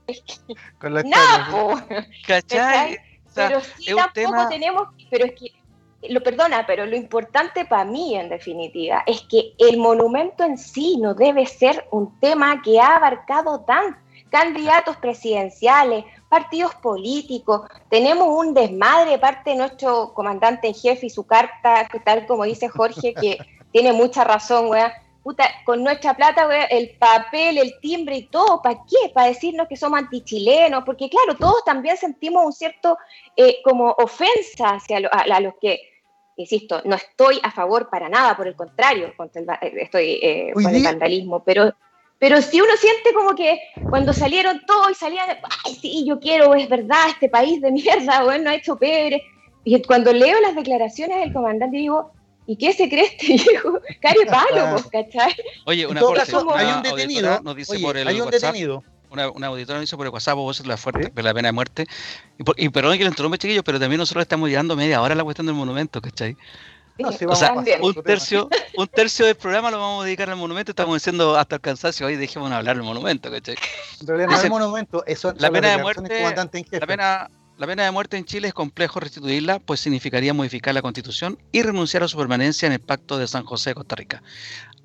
[0.79, 1.03] con la
[1.51, 1.85] no,
[2.25, 2.97] ¿cachai?
[3.33, 5.64] pero sí tampoco tenemos, pero es que
[6.09, 10.97] lo perdona, pero lo importante para mí, en definitiva, es que el monumento en sí
[10.97, 13.97] no debe ser un tema que ha abarcado tan
[14.29, 17.61] candidatos presidenciales, partidos políticos.
[17.89, 22.67] Tenemos un desmadre parte de nuestro comandante en jefe y su carta, tal como dice
[22.67, 23.37] Jorge, que
[23.71, 24.93] tiene mucha razón, weá.
[25.23, 29.09] Puta, con nuestra plata, weá, el papel, el timbre y todo, ¿para qué?
[29.13, 32.97] Para decirnos que somos antichilenos, porque claro, todos también sentimos un cierto
[33.37, 35.79] eh, como ofensa hacia a los que
[36.37, 40.51] insisto, no estoy a favor para nada, por el contrario, contra el, eh, estoy eh,
[40.53, 41.73] con el vandalismo, pero,
[42.19, 45.29] pero si uno siente como que cuando salieron todos y salían,
[45.65, 49.23] ay, sí, yo quiero, es verdad, este país de mierda, bueno, no ha hecho pebre.
[49.63, 52.11] Y cuando leo las declaraciones del comandante digo,
[52.45, 53.79] ¿y qué se cree este viejo?
[54.01, 55.35] Care palo, ¿cachai?
[55.65, 57.41] Oye, una cosa, hay un detenido,
[58.05, 61.33] hay un detenido una, una auditora me hizo por el WhatsApp, vos la fuerte, la
[61.33, 61.87] pena de muerte.
[62.57, 65.23] Y, perdón que lo interrumpe, chiquillos, pero también nosotros estamos llegando media hora a la
[65.23, 66.37] cuestión del monumento, ¿cachai?
[66.97, 70.71] o sea, un tercio, un tercio del programa lo vamos a dedicar al monumento.
[70.71, 73.55] Estamos diciendo hasta el cansancio, hoy dejemos de hablar del monumento, ¿cachai?
[74.01, 76.21] En realidad no es monumento, eso la pena de muerte.
[76.71, 80.81] La pena, la pena de muerte en Chile es complejo restituirla, pues significaría modificar la
[80.81, 84.23] constitución y renunciar a su permanencia en el pacto de San José de Costa Rica.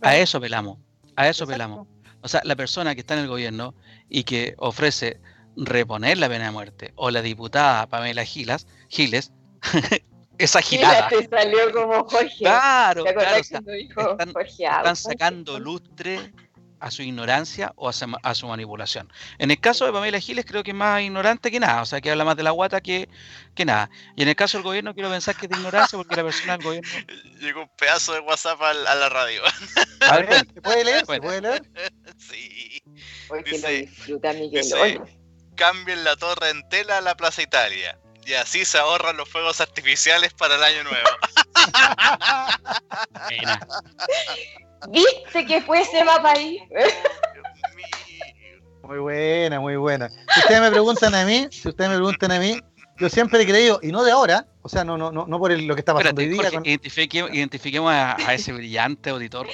[0.01, 0.79] A eso velamos,
[1.17, 1.87] a eso velamos.
[2.23, 3.75] O sea, la persona que está en el gobierno
[4.09, 5.21] y que ofrece
[5.57, 9.33] reponer la pena de muerte, o la diputada Pamela Gilas, Giles,
[10.39, 11.09] esa gilada.
[11.09, 12.37] te salió como Jorge.
[12.39, 16.33] Claro, claro están, sacando lustre
[16.81, 19.13] a su ignorancia o a su, manipulación.
[19.39, 22.01] En el caso de Pamela Giles creo que es más ignorante que nada, o sea,
[22.01, 23.09] que habla más de la guata que,
[23.55, 23.91] que nada.
[24.17, 26.57] Y en el caso del gobierno quiero pensar que es de ignorancia porque la persona
[26.57, 26.89] del gobierno...
[27.41, 29.43] Llegó un pedazo de WhatsApp a, la radio.
[30.01, 31.07] A ver, ¿se puede leer?
[31.07, 31.63] ¿Se puede leer?
[32.19, 32.83] Sí.
[33.31, 35.01] Hoy que dice, disfruta Miguel.
[35.55, 37.99] cambien la torre en tela a la Plaza Italia.
[38.27, 41.09] Y así se ahorran los fuegos artificiales para el año nuevo.
[44.89, 46.59] ¿Viste que fue ese mapa ahí?
[48.83, 50.09] Muy buena, muy buena.
[50.09, 52.61] Si ustedes me preguntan a mí, si ustedes me preguntan a mí,
[52.99, 55.53] yo siempre he creído, y no de ahora, o sea, no, no, no, no por
[55.57, 56.51] lo que está pasando hoy día.
[56.65, 59.47] identifiquemos, a, ese brillante auditor.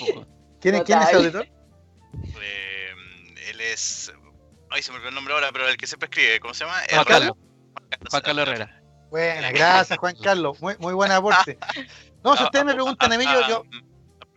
[0.59, 1.47] ¿Quién, ¿Quién, es ese auditor?
[2.41, 2.95] Eh,
[3.51, 4.11] él es.
[4.71, 6.79] Ay, se me olvidó el nombre ahora, pero el que siempre escribe, ¿cómo se llama?
[6.91, 7.37] Juan Carlos.
[8.09, 8.83] Juan Carlos Herrera.
[9.11, 11.59] Buena, gracias Juan Carlos, muy, muy buen aporte.
[12.25, 13.63] No, si ustedes me preguntan a mí, yo, yo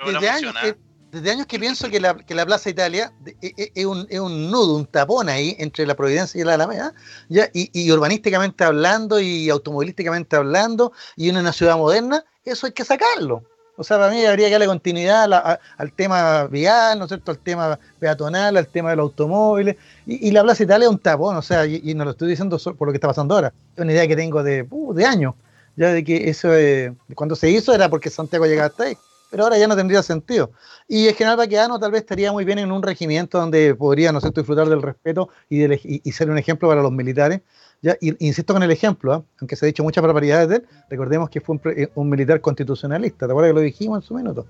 [0.05, 0.75] desde años, que,
[1.11, 4.19] desde años que pienso que la, que la Plaza Italia e, e, es un, es
[4.19, 6.93] un nudo, un tapón ahí entre la Providencia y la Alameda,
[7.27, 7.49] ¿ya?
[7.53, 12.85] Y, y, urbanísticamente hablando y automovilísticamente hablando, y en una ciudad moderna, eso hay que
[12.85, 13.43] sacarlo.
[13.75, 17.31] O sea, para mí habría que darle continuidad al tema vial, ¿no es cierto?
[17.31, 19.77] Al tema peatonal, al tema de los automóviles.
[20.05, 22.87] Y, la Plaza Italia es un tapón, o sea, y, no lo estoy diciendo por
[22.87, 23.53] lo que está pasando ahora.
[23.77, 25.33] Es una idea que tengo de, uh, de años,
[25.77, 28.97] ya de que eso, eh, cuando se hizo era porque Santiago llegaba hasta ahí
[29.29, 30.51] pero ahora ya no tendría sentido.
[30.87, 34.21] Y el general Baqueano tal vez estaría muy bien en un regimiento donde podría, ¿no
[34.21, 35.63] sé, disfrutar del respeto y,
[36.07, 37.41] y, ser un ejemplo para los militares.
[37.81, 39.23] Ya, insisto con el ejemplo, ¿ah?
[39.39, 43.25] aunque se ha dicho muchas barbaridades de él, recordemos que fue un, eh, militar constitucionalista,
[43.25, 44.47] ¿te acuerdas que lo dijimos en su minuto?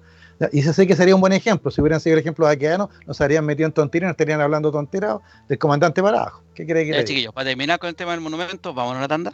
[0.54, 3.22] y ese sé que sería un buen ejemplo, si hubieran seguido el ejemplo de nos
[3.22, 6.44] habrían metido en tontería y nos estarían hablando tonteras del comandante para abajo.
[6.56, 9.08] ¿Qué cree que ya, chiquillos, para terminar con el tema del monumento, vamos a una
[9.08, 9.34] tanda.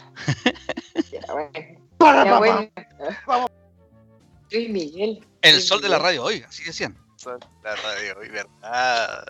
[3.27, 3.51] Vamos.
[4.55, 5.25] Luis Miguel.
[5.41, 6.97] El sol de la radio hoy, así decían.
[7.13, 9.25] El sol de la radio hoy, ¿verdad?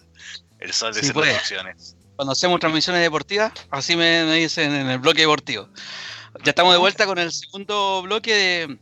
[0.59, 1.97] El sol de sí, transmisiones.
[2.15, 5.67] Cuando hacemos transmisiones deportivas, así me, dicen en el bloque deportivo.
[6.43, 8.77] Ya estamos de vuelta con el segundo bloque de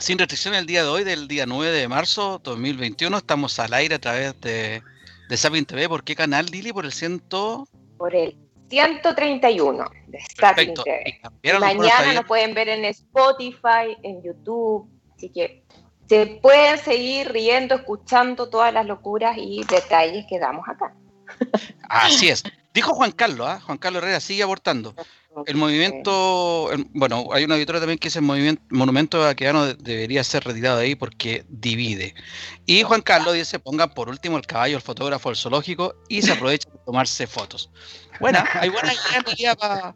[0.00, 3.16] Sin Restricciones el día de hoy, del día 9 de marzo 2021.
[3.16, 4.82] Estamos al aire a través de,
[5.28, 5.88] de Sapin TV.
[5.88, 6.72] ¿Por qué canal, Lili?
[6.72, 7.68] Por el ciento...
[7.96, 8.36] Por el
[8.68, 11.20] 131 de Sapin TV.
[11.60, 15.64] mañana nos pueden ver en Spotify, en YouTube, así que
[16.08, 20.94] se pueden seguir riendo, escuchando todas las locuras y detalles que damos acá.
[21.88, 22.44] Así es.
[22.72, 23.60] Dijo Juan Carlos, ¿ah?
[23.60, 24.94] Juan Carlos Herrera sigue abortando.
[25.46, 30.44] El movimiento, bueno, hay una auditoría también que dice el movimiento, monumento vaqueano debería ser
[30.44, 32.14] retirado de ahí porque divide.
[32.64, 36.32] Y Juan Carlos dice, pongan por último el caballo, el fotógrafo, el zoológico y se
[36.32, 37.70] aprovecha de tomarse fotos.
[38.18, 38.96] Bueno, hay buenas
[39.38, 39.94] ideas para...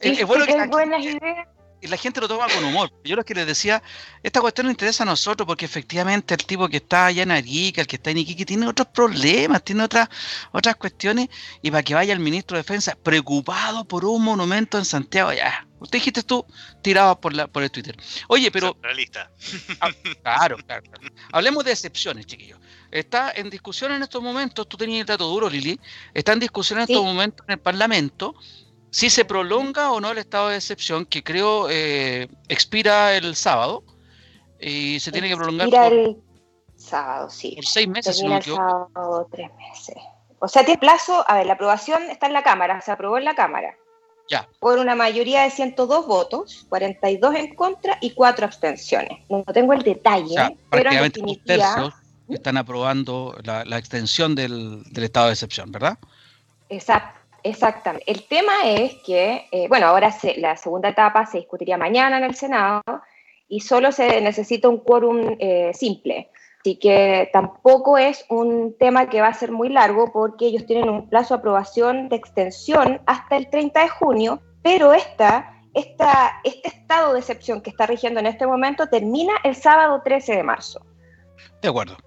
[0.00, 1.48] Es, bueno que, hay buenas ideas
[1.84, 2.90] y la gente lo toma con humor.
[3.04, 3.82] Yo lo que les decía,
[4.22, 7.82] esta cuestión nos interesa a nosotros porque efectivamente el tipo que está allá en Arica,
[7.82, 10.08] el que está en Iquique, tiene otros problemas, tiene otras,
[10.50, 11.28] otras cuestiones
[11.60, 15.66] y para que vaya el ministro de Defensa preocupado por un monumento en Santiago, ya.
[15.78, 16.46] Usted dijiste tú,
[16.80, 17.94] tirado por, la, por el Twitter.
[18.28, 18.74] Oye, pero...
[19.80, 19.90] Ah,
[20.22, 21.14] claro, claro, claro.
[21.32, 22.58] Hablemos de excepciones, chiquillos.
[22.90, 25.78] Está en discusión en estos momentos, tú tenías el dato duro, Lili,
[26.14, 28.34] está en discusión en estos momentos en el Parlamento
[28.94, 33.82] si se prolonga o no el estado de excepción, que creo eh, expira el sábado
[34.60, 36.16] y se tiene que prolongar por, el
[36.76, 37.56] sábado, sí.
[37.56, 39.96] Por seis meses, si no el sábado, tres meses.
[40.38, 43.24] O sea, tiene plazo, a ver, la aprobación está en la Cámara, se aprobó en
[43.24, 43.76] la Cámara.
[44.30, 44.48] Ya.
[44.60, 49.18] Por una mayoría de 102 votos, 42 en contra y 4 abstenciones.
[49.28, 51.92] No tengo el detalle, pero en definitiva...
[52.28, 55.98] están aprobando la, la extensión del, del estado de excepción, ¿verdad?
[56.68, 57.23] Exacto.
[57.44, 58.10] Exactamente.
[58.10, 62.34] El tema es que, eh, bueno, ahora la segunda etapa se discutiría mañana en el
[62.34, 62.82] Senado
[63.46, 66.30] y solo se necesita un quórum eh, simple.
[66.60, 70.88] Así que tampoco es un tema que va a ser muy largo porque ellos tienen
[70.88, 76.68] un plazo de aprobación de extensión hasta el 30 de junio, pero esta, esta, este
[76.68, 80.80] estado de excepción que está rigiendo en este momento termina el sábado 13 de marzo.
[81.60, 81.98] De acuerdo.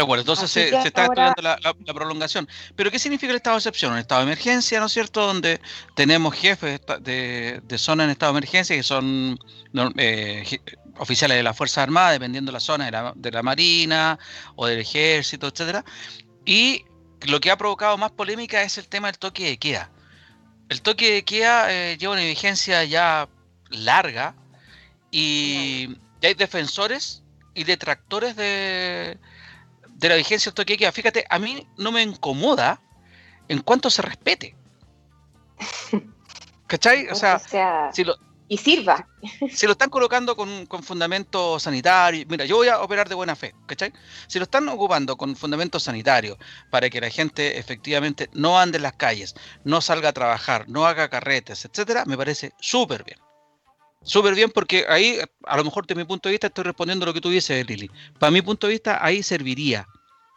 [0.00, 2.48] De acuerdo, entonces se, está estudiando la, prolongación.
[2.74, 3.92] Pero ¿qué significa el estado de excepción?
[3.92, 5.26] Un estado de emergencia, ¿no es cierto?
[5.26, 5.60] Donde
[5.94, 9.38] tenemos jefes de, zona en estado de emergencia que son
[9.98, 10.58] eh,
[10.96, 14.18] oficiales de las Fuerzas Armadas, dependiendo de la zona de la, de la Marina
[14.56, 15.84] o del Ejército, etcétera.
[16.46, 16.86] Y
[17.26, 19.90] lo que ha provocado más polémica es el tema del toque de queda.
[20.70, 23.28] El toque de queda eh, lleva una vigencia ya
[23.68, 24.34] larga
[25.10, 27.22] y hay defensores
[27.54, 29.18] y detractores de,
[30.00, 30.92] de la vigencia del toque de queda.
[30.92, 32.80] Fíjate, a mí no me incomoda
[33.48, 34.56] en cuanto se respete.
[36.66, 37.08] ¿Cachai?
[37.08, 37.38] O sea,
[37.92, 38.16] si lo,
[38.48, 39.06] y sirva.
[39.52, 43.36] Si lo están colocando con, con fundamento sanitario, mira, yo voy a operar de buena
[43.36, 43.92] fe, ¿cachai?
[44.26, 46.38] Si lo están ocupando con fundamento sanitario
[46.70, 49.34] para que la gente efectivamente no ande en las calles,
[49.64, 53.18] no salga a trabajar, no haga carretes, etcétera, me parece súper bien.
[54.02, 57.12] Súper bien porque ahí, a lo mejor de mi punto de vista, estoy respondiendo lo
[57.12, 57.90] que tú dices, Lili.
[58.18, 59.86] Para mi punto de vista, ahí serviría.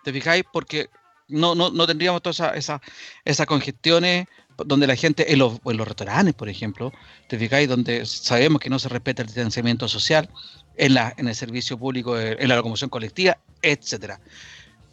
[0.03, 0.43] ¿Te fijáis?
[0.51, 0.89] Porque
[1.29, 2.81] no, no, no tendríamos todas esas
[3.23, 6.91] esa, congestiones donde la gente, en los, en los restaurantes, por ejemplo,
[7.29, 10.29] te fijáis, donde sabemos que no se respeta el distanciamiento social,
[10.75, 14.19] en, la, en el servicio público, en la locomoción colectiva, etcétera.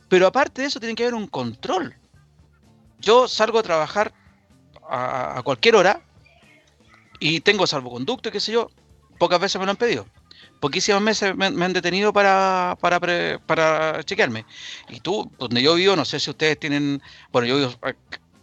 [0.08, 1.96] Pero aparte de eso, tiene que haber un control.
[3.00, 4.12] Yo salgo a trabajar
[4.88, 6.02] a cualquier hora
[7.20, 8.70] y tengo salvoconducto y qué sé yo,
[9.18, 10.06] pocas veces me lo han pedido.
[10.58, 12.98] Poquísimas veces me, han detenido para, para,
[13.46, 14.44] para chequearme.
[14.88, 17.72] Y tú, donde yo vivo, no sé si ustedes tienen, bueno, yo vivo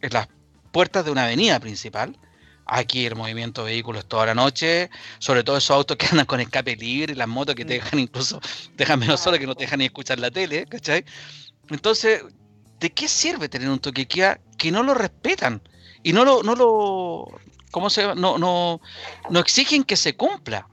[0.02, 0.28] en las
[0.72, 2.18] puertas de una avenida principal.
[2.66, 6.40] Aquí el movimiento de vehículos toda la noche, sobre todo esos autos que andan con
[6.40, 7.84] escape libre, las motos que te mm.
[7.84, 8.42] dejan incluso,
[8.76, 11.06] dejan menos horas que no te dejan ni escuchar la tele, ¿cachai?
[11.70, 12.24] Entonces,
[12.80, 15.62] ¿de qué sirve tener un toque que no lo respetan?
[16.04, 17.40] Y no lo, no lo,
[17.72, 18.82] ¿cómo se No, no,
[19.30, 20.68] no exigen que se cumpla.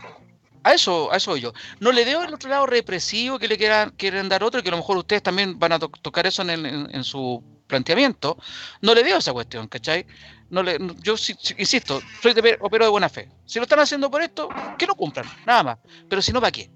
[0.65, 1.53] A eso, a eso yo.
[1.79, 4.73] No le veo el otro lado represivo que le quieran, quieren dar otro, que a
[4.73, 8.39] lo mejor ustedes también van a tocar eso en, su planteamiento.
[8.81, 10.07] No le veo esa cuestión, ¿cachai?
[10.49, 11.17] No le, yo
[11.59, 13.29] insisto, soy de, opero de buena fe.
[13.45, 15.79] Si lo están haciendo por esto, que lo cumplan, nada más.
[16.09, 16.71] Pero si no, ¿para qué?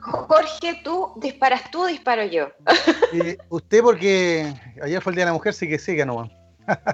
[0.00, 2.50] Jorge, tú disparas tú, disparo yo.
[3.50, 6.28] usted porque ayer fue el Día de la Mujer, sí que siga no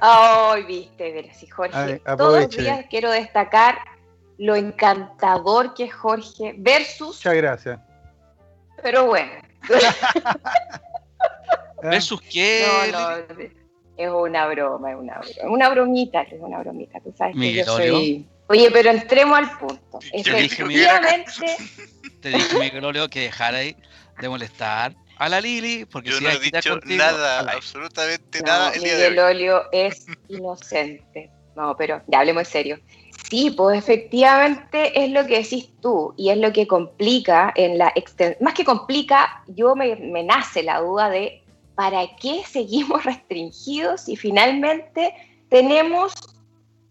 [0.00, 2.00] Ay, viste, pero sí, Jorge.
[2.16, 3.78] todos los días quiero destacar
[4.38, 7.16] lo encantador que es Jorge versus.
[7.16, 7.80] Muchas gracias.
[8.82, 9.32] Pero bueno.
[11.82, 12.66] ¿Versus qué?
[12.92, 13.24] No, no,
[13.96, 15.50] es una broma, es una broma.
[15.50, 17.00] Una bromita, es una bromita.
[17.00, 18.28] Tú sabes que yo soy.
[18.48, 19.98] Oye, pero entremos al punto.
[20.12, 21.56] Efectivamente.
[22.20, 23.76] Te dije, Miguel que dejara ahí
[24.20, 28.72] de molestar a la Lili, porque yo no he dicho nada, absolutamente nada.
[28.72, 31.30] El Miguel Olio es inocente.
[31.54, 32.78] No, pero ya hablemos en serio.
[33.30, 37.92] Sí, pues efectivamente es lo que decís tú y es lo que complica en la
[38.40, 41.42] más que complica, yo me, me nace la duda de
[41.74, 45.14] para qué seguimos restringidos y finalmente
[45.48, 46.14] tenemos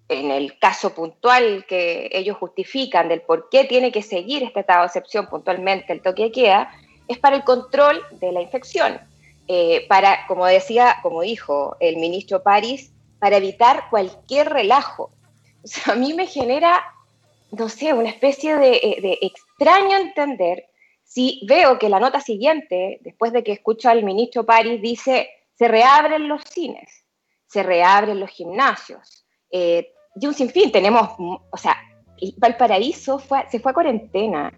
[0.07, 4.81] en el caso puntual que ellos justifican del por qué tiene que seguir este estado
[4.81, 6.71] de excepción puntualmente el toque de queda,
[7.07, 8.99] es para el control de la infección,
[9.47, 15.11] eh, para, como decía, como dijo el ministro París, para evitar cualquier relajo.
[15.65, 16.85] O sea, a mí me genera,
[17.49, 20.65] no sé, una especie de, eh, de extraño entender
[21.03, 25.67] si veo que la nota siguiente, después de que escucho al ministro París, dice, se
[25.67, 27.05] reabren los cines,
[27.47, 31.77] se reabren los gimnasios, eh, y un sinfín, tenemos, o sea,
[32.37, 34.53] Valparaíso fue, se fue a cuarentena,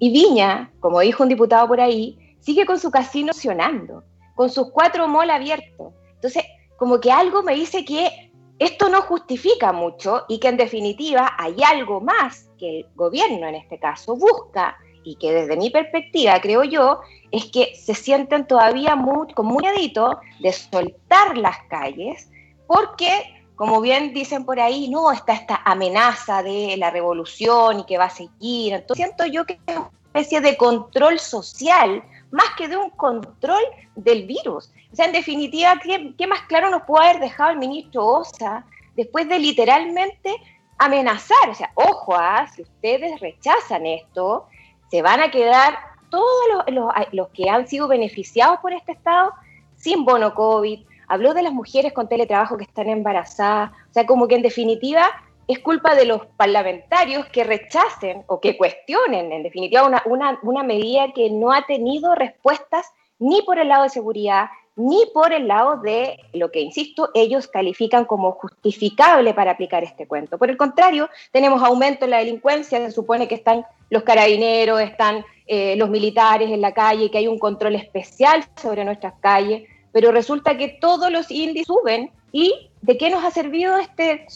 [0.00, 4.02] y Viña, como dijo un diputado por ahí, sigue con su casino funcionando,
[4.34, 5.92] con sus cuatro malls abiertos.
[6.14, 6.42] Entonces,
[6.78, 11.54] como que algo me dice que esto no justifica mucho y que en definitiva hay
[11.62, 16.64] algo más que el gobierno en este caso busca y que desde mi perspectiva creo
[16.64, 22.30] yo es que se sienten todavía muy, con muy de soltar las calles
[22.66, 27.98] porque como bien dicen por ahí, no, está esta amenaza de la revolución y que
[27.98, 28.72] va a seguir.
[28.72, 33.62] Entonces siento yo que es una especie de control social más que de un control
[33.96, 34.72] del virus.
[34.90, 38.64] O sea, en definitiva, ¿qué, más claro nos puede haber dejado el ministro Osa
[38.96, 40.34] después de literalmente
[40.78, 41.50] amenazar?
[41.50, 42.46] O sea, ojo, ¿ah?
[42.46, 44.46] si ustedes rechazan esto,
[44.90, 49.34] se van a quedar todos los, los que han sido beneficiados por este Estado
[49.76, 50.80] sin bono COVID,
[51.10, 55.10] habló de las mujeres con teletrabajo que están embarazadas, o sea, como que en definitiva
[55.48, 61.12] es culpa de los parlamentarios que rechacen o que cuestionen, en definitiva, una, una, medida
[61.12, 62.86] que no ha tenido respuestas
[63.18, 64.46] ni por el lado de seguridad,
[64.76, 70.06] ni por el lado de lo que, insisto, ellos califican como justificable para aplicar este
[70.06, 70.38] cuento.
[70.38, 75.24] Por el contrario, tenemos aumento en la delincuencia, se supone que están los carabineros, están
[75.48, 80.12] eh, los militares en la calle, que hay un control especial sobre nuestras calles, pero
[80.12, 84.26] resulta que todos los índices suben y ¿de qué nos ha servido este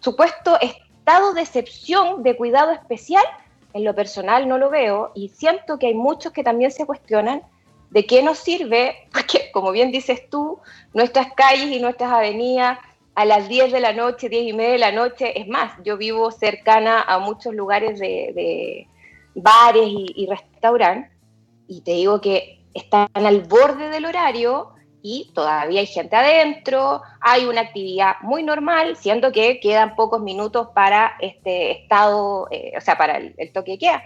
[0.00, 3.24] supuesto estado de excepción de cuidado especial?
[3.72, 7.42] En lo personal no lo veo y siento que hay muchos que también se cuestionan
[7.90, 9.08] ¿De qué nos sirve?
[9.12, 10.58] Porque, como bien dices tú,
[10.92, 12.78] nuestras calles y nuestras avenidas
[13.14, 15.96] a las 10 de la noche, 10 y media de la noche, es más, yo
[15.96, 18.86] vivo cercana a muchos lugares de,
[19.34, 21.10] bares y, y restaurantes,
[21.68, 24.74] y te digo que están al borde del horario
[25.06, 30.68] y todavía hay gente adentro, hay una actividad muy normal, siendo que quedan pocos minutos
[30.74, 34.02] para este estado, eh, o sea, para el, el toque de queda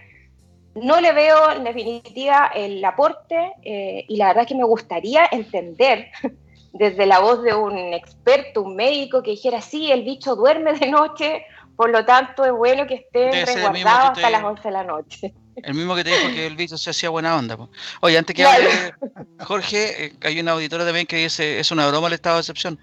[0.74, 5.26] no le veo en definitiva el aporte eh, y la verdad es que me gustaría
[5.30, 6.10] entender
[6.72, 10.88] desde la voz de un experto, un médico que dijera, sí, el bicho duerme de
[10.88, 11.44] noche,
[11.76, 15.34] por lo tanto es bueno que esté resguardado hasta las 11 de la noche.
[15.56, 17.58] El mismo que te dijo que el bicho se hacía buena onda.
[18.00, 18.94] Oye, antes que hable,
[19.40, 22.78] Jorge, eh, hay una auditora también que dice, es una broma el estado de excepción.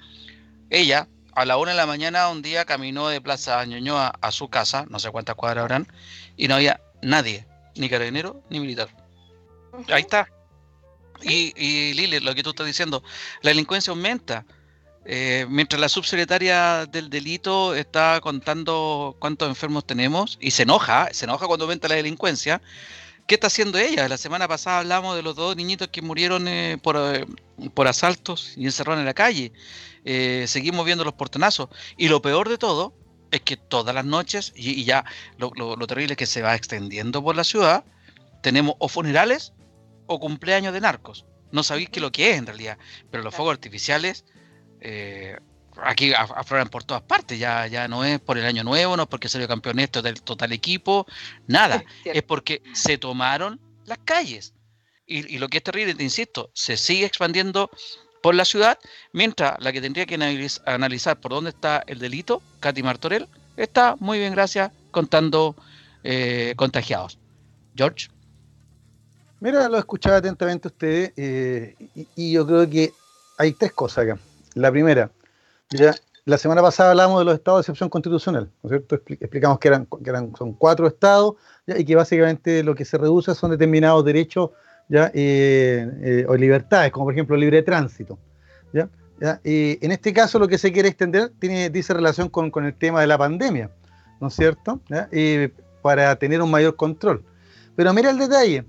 [0.70, 4.50] Ella, a la una de la mañana, un día caminó de Plaza Ñoñoa a su
[4.50, 5.88] casa, no sé cuántas cuadras habrán,
[6.36, 8.90] y no había nadie ni carabinero ni militar.
[9.90, 10.28] Ahí está.
[11.22, 13.04] Y, y Lili, lo que tú estás diciendo,
[13.42, 14.46] la delincuencia aumenta.
[15.10, 21.24] Eh, mientras la subsecretaria del delito está contando cuántos enfermos tenemos y se enoja, se
[21.24, 22.62] enoja cuando aumenta la delincuencia.
[23.26, 24.10] ¿Qué está haciendo ella?
[24.10, 27.26] La semana pasada hablamos de los dos niñitos que murieron eh, por, eh,
[27.74, 29.54] por, asaltos y encerraron en la calle.
[30.46, 31.70] seguimos viendo los portonazos.
[31.96, 32.94] Y lo peor de todo
[33.32, 35.06] es que todas las noches, y, ya
[35.38, 35.52] lo,
[35.88, 37.86] terrible es que se va extendiendo por la ciudad,
[38.42, 39.54] tenemos o funerales
[40.06, 41.26] o cumpleaños de narcos.
[41.54, 42.78] No sabéis qué lo que es en realidad,
[43.10, 44.26] pero los fuegos artificiales
[44.82, 45.38] eh,
[45.82, 49.10] aquí afloran por todas partes, ya, ya no es por el año nuevo, no es
[49.10, 51.06] porque salió campeón esto del total equipo,
[51.48, 54.54] nada, es porque se tomaron las calles.
[55.06, 57.70] Y, y, lo que es terrible, te insisto, se sigue expandiendo
[58.22, 58.78] por la ciudad,
[59.14, 60.16] mientras la que tendría que
[60.66, 65.56] analizar por dónde está el delito, Katy Martorell, está muy bien, gracias, contando
[66.04, 67.18] eh, contagiados.
[67.76, 68.10] George.
[69.40, 71.76] Mira, lo escuchaba atentamente usted eh,
[72.16, 72.94] y, yo creo que
[73.38, 74.20] hay tres cosas acá.
[74.58, 75.12] La primera,
[75.70, 75.94] ya
[76.26, 78.96] la semana pasada hablamos de los estados de excepción constitucional, ¿no es cierto?
[78.96, 81.36] Explicamos que eran, que eran son cuatro estados
[81.68, 84.50] y que básicamente lo que se reduce son determinados derechos
[84.90, 85.12] ¿ya?
[85.14, 88.18] Eh, o libertades, como por ejemplo libre tránsito.
[88.74, 88.90] ¿ya?
[89.44, 92.74] Y en este caso lo que se quiere extender tiene, dice relación con, con el
[92.74, 93.70] tema de la pandemia,
[94.20, 94.82] ¿no es cierto?
[95.12, 95.48] Y
[95.82, 97.24] para tener un mayor control.
[97.76, 98.66] Pero mira el detalle,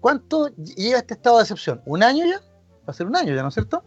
[0.00, 1.82] ¿cuánto lleva este estado de excepción?
[1.84, 2.38] ¿Un año ya?
[2.38, 3.84] Va a ser un año ya, ¿no es cierto?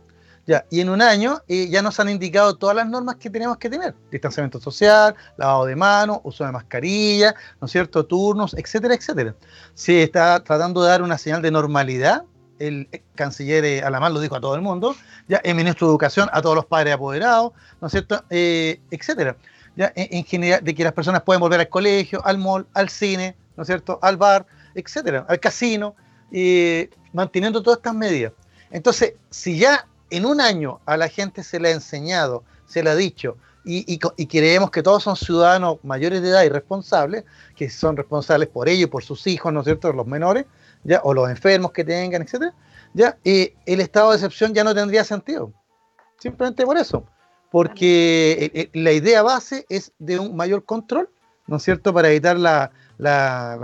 [0.48, 3.58] Ya, y en un año eh, ya nos han indicado todas las normas que tenemos
[3.58, 3.96] que tener.
[4.12, 8.06] Distanciamiento social, lavado de manos, uso de mascarilla, ¿no es cierto?
[8.06, 9.34] Turnos, etcétera, etcétera.
[9.74, 12.26] Se está tratando de dar una señal de normalidad.
[12.60, 14.96] El canciller eh, lo dijo a todo el mundo,
[15.28, 18.24] ya el ministro de Educación a todos los padres apoderados, ¿no es cierto?
[18.30, 19.36] Eh, etcétera.
[19.76, 23.36] Ya, en, general, de que las personas pueden volver al colegio, al mall, al cine,
[23.58, 24.00] ¿no es cierto?
[24.02, 25.96] Al bar, etcétera, al casino,
[27.12, 28.32] manteniendo todas estas medidas.
[28.72, 29.86] Entonces, si ya
[30.16, 33.38] en un año a la gente se le ha enseñado, se le ha dicho,
[33.68, 37.24] y, creemos que todos son ciudadanos mayores de edad y responsables,
[37.55, 40.45] que son responsables por ellos por sus hijos, ¿no es cierto?, los menores,
[40.84, 42.53] ya, o los enfermos que tengan, etcétera,
[42.93, 45.51] ya, el estado de excepción ya no tendría sentido.
[46.20, 47.05] Simplemente por eso.
[47.49, 51.09] Porque la idea base es de un mayor control,
[51.47, 52.72] ¿no es cierto?, para evitar la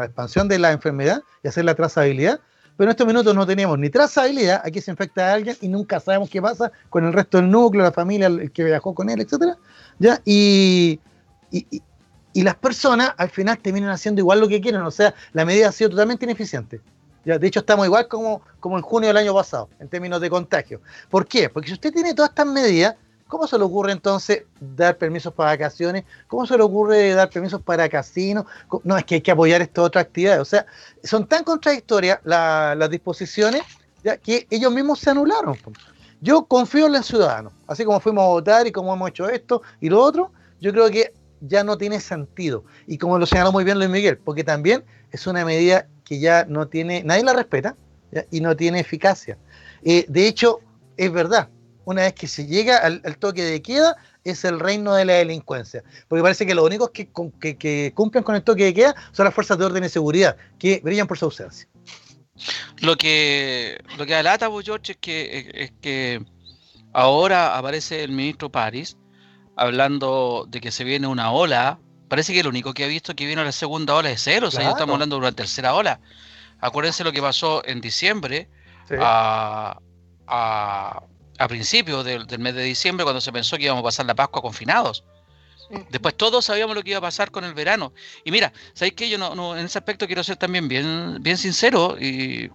[0.03, 2.39] expansión de la enfermedad y hacer la trazabilidad
[2.81, 5.99] pero en estos minutos no tenemos ni trazabilidad, aquí se infecta a alguien y nunca
[5.99, 9.21] sabemos qué pasa con el resto del núcleo, la familia, el que viajó con él,
[9.21, 9.55] etcétera,
[9.99, 10.19] ¿ya?
[10.25, 10.99] Y,
[11.51, 15.69] y, las personas al final terminan haciendo igual lo que quieren, o sea, la medida
[15.69, 16.81] ha sido totalmente ineficiente.
[17.23, 17.37] ¿ya?
[17.37, 20.81] De hecho, estamos igual como, como en junio del año pasado, en términos de contagio.
[21.11, 21.49] ¿Por qué?
[21.49, 22.95] Porque si usted tiene todas estas medidas,
[23.31, 26.03] ¿Cómo se le ocurre entonces dar permisos para vacaciones?
[26.27, 28.43] ¿Cómo se le ocurre dar permisos para casinos?
[28.83, 30.41] No, es que hay que apoyar esta otra actividad.
[30.41, 30.65] O sea,
[31.01, 33.61] son tan contradictorias las disposiciones
[34.21, 35.55] que ellos mismos se anularon.
[36.19, 39.61] Yo confío en los ciudadanos, así como fuimos a votar y como hemos hecho esto
[39.79, 42.65] y lo otro, yo creo que ya no tiene sentido.
[42.85, 46.43] Y como lo señaló muy bien Luis Miguel, porque también es una medida que ya
[46.49, 47.77] no tiene, nadie la respeta
[48.29, 49.37] y no tiene eficacia.
[49.83, 50.59] Eh, de hecho,
[50.97, 51.47] es verdad,
[51.85, 55.83] una vez que se llega al, toque de queda, es el reino de la delincuencia.
[56.07, 57.09] Porque parece que los únicos que,
[57.93, 61.07] cumplen con el toque de queda son las fuerzas de orden y seguridad, que brillan
[61.07, 61.67] por su ausencia.
[62.81, 66.23] Lo que, lo que alata, George, es que, es que
[66.93, 68.97] ahora aparece el ministro París
[69.55, 71.79] hablando de que se viene una ola.
[72.07, 74.47] Parece que el único que ha visto que viene la segunda ola es cero.
[74.47, 75.99] O sea, ya estamos hablando de una tercera ola.
[76.59, 78.49] Acuérdense lo que pasó en diciembre,
[78.99, 79.79] a,
[80.27, 81.03] a,
[81.47, 85.03] principios del, mes de diciembre, cuando se pensó que íbamos a pasar la Pascua confinados.
[85.89, 87.93] Después todos sabíamos lo que iba a pasar con el verano.
[88.25, 91.97] Y mira, ¿sabéis que Yo no, en ese aspecto quiero ser también bien, bien sincero
[91.99, 92.51] y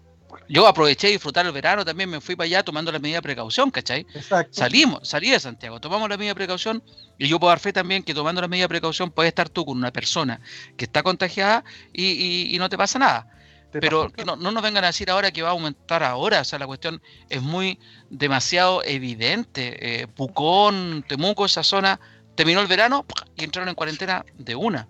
[0.48, 3.22] yo aproveché de disfrutar el verano también, me fui para allá tomando la medida de
[3.22, 4.06] precaución, ¿cachai?
[4.50, 6.82] Salimos, salí de Santiago, tomamos la medida de precaución
[7.18, 9.64] y yo puedo dar fe también que tomando la medida de precaución puedes estar tú
[9.64, 10.40] con una persona
[10.76, 13.26] que está contagiada y, y no te pasa nada.
[13.72, 16.58] Pero no, no, nos vengan a decir ahora que va a aumentar ahora, o sea,
[16.58, 20.02] la cuestión es muy demasiado evidente.
[20.02, 22.00] Eh, Pucón, Temuco, esa zona,
[22.34, 23.04] terminó el verano
[23.36, 24.88] y entraron en cuarentena de una.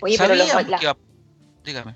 [0.00, 0.34] Oye, pero
[1.64, 1.94] Dígame.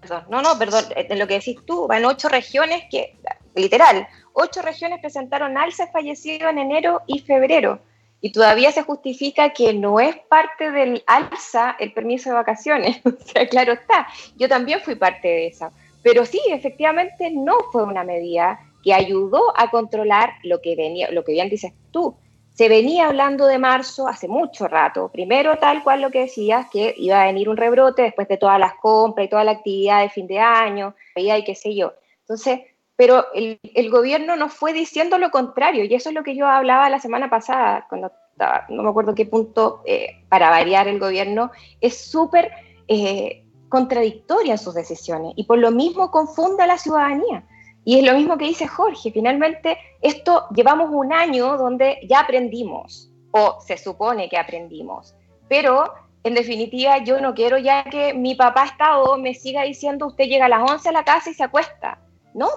[0.00, 0.24] Perdón.
[0.28, 3.18] No, no, perdón, eh, en lo que decís tú, van ocho regiones que,
[3.56, 7.80] literal, ocho regiones presentaron alza fallecido en enero y febrero
[8.24, 12.98] y todavía se justifica que no es parte del alza el permiso de vacaciones.
[13.04, 15.70] o sea, claro está, yo también fui parte de esa.
[16.02, 21.22] Pero sí, efectivamente no fue una medida que ayudó a controlar lo que venía, lo
[21.22, 22.16] que bien dices tú.
[22.54, 25.10] Se venía hablando de marzo hace mucho rato.
[25.12, 28.58] Primero, tal cual lo que decías, que iba a venir un rebrote después de todas
[28.58, 31.92] las compras y toda la actividad de fin de año, y qué sé yo.
[32.20, 32.60] Entonces,
[32.96, 33.58] pero el,
[33.90, 37.28] gobierno nos fue diciendo lo contrario, y eso es lo que yo hablaba la semana
[37.28, 42.50] pasada, cuando estaba, no me acuerdo qué punto, eh, para variar el gobierno, es súper
[42.86, 47.44] eh, contradictoria en sus decisiones, y por lo mismo confunde a la ciudadanía.
[47.86, 53.10] Y es lo mismo que dice Jorge, finalmente esto llevamos un año donde ya aprendimos,
[53.32, 55.14] o se supone que aprendimos,
[55.48, 55.92] pero
[56.22, 60.46] en definitiva yo no quiero ya que mi papá Estado me siga diciendo usted llega
[60.46, 61.98] a las 11 a la casa y se acuesta.
[62.34, 62.48] No,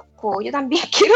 [0.43, 1.13] yo también quiero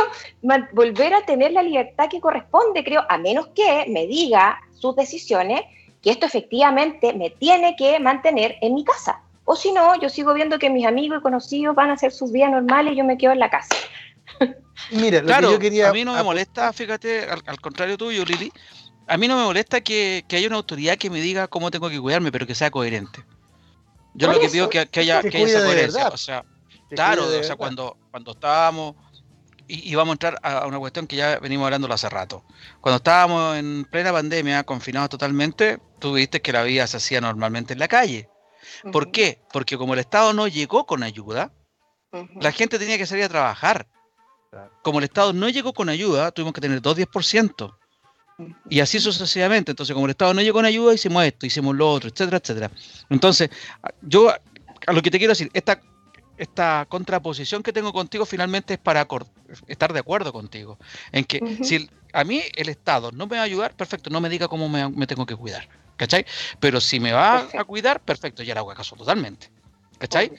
[0.72, 5.62] volver a tener la libertad que corresponde, creo, a menos que me diga sus decisiones
[6.01, 9.22] que esto efectivamente me tiene que mantener en mi casa.
[9.45, 12.32] O si no, yo sigo viendo que mis amigos y conocidos van a hacer sus
[12.32, 13.76] vidas normales y yo me quedo en la casa.
[14.91, 15.89] Mira, claro, yo quería...
[15.89, 18.51] a mí no me molesta, fíjate, al, contrario tuyo, Lili,
[19.07, 21.99] a mí no me molesta que, haya una autoridad que me diga cómo tengo que
[21.99, 23.24] cuidarme, pero que sea coherente.
[24.14, 26.07] Yo lo que pido que, que haya, que haya esa coherencia.
[26.09, 26.43] O sea,
[26.95, 28.95] Claro, o sea, cuando, cuando estábamos,
[29.68, 32.43] y, vamos a entrar a una cuestión que ya venimos hablando hace rato.
[32.82, 37.72] Cuando estábamos en plena pandemia, confinados totalmente, tú viste que la vida se hacía normalmente
[37.72, 38.30] en la calle.
[38.91, 39.41] ¿Por qué?
[39.53, 41.53] Porque como el Estado no llegó con ayuda,
[42.41, 43.88] la gente tenía que salir a trabajar.
[44.82, 47.78] Como el Estado no llegó con ayuda, tuvimos que tener dos 10%.
[48.70, 49.72] Y así sucesivamente.
[49.72, 52.72] Entonces, como el Estado no llegó con ayuda, hicimos esto, hicimos lo otro, etcétera, etcétera.
[53.09, 53.49] Entonces,
[54.01, 55.80] yo a lo que te quiero decir, esta
[56.38, 59.08] esta contraposición que tengo contigo finalmente es para
[59.68, 60.78] estar de acuerdo contigo.
[61.12, 64.30] En que si a mí el Estado no me va a ayudar, perfecto, no me
[64.30, 65.68] diga cómo me, tengo que cuidar.
[65.98, 66.26] ¿Cachai?
[66.60, 69.52] Pero si me va a cuidar, perfecto, ya le hago caso totalmente.
[70.00, 70.32] ¿Cachai?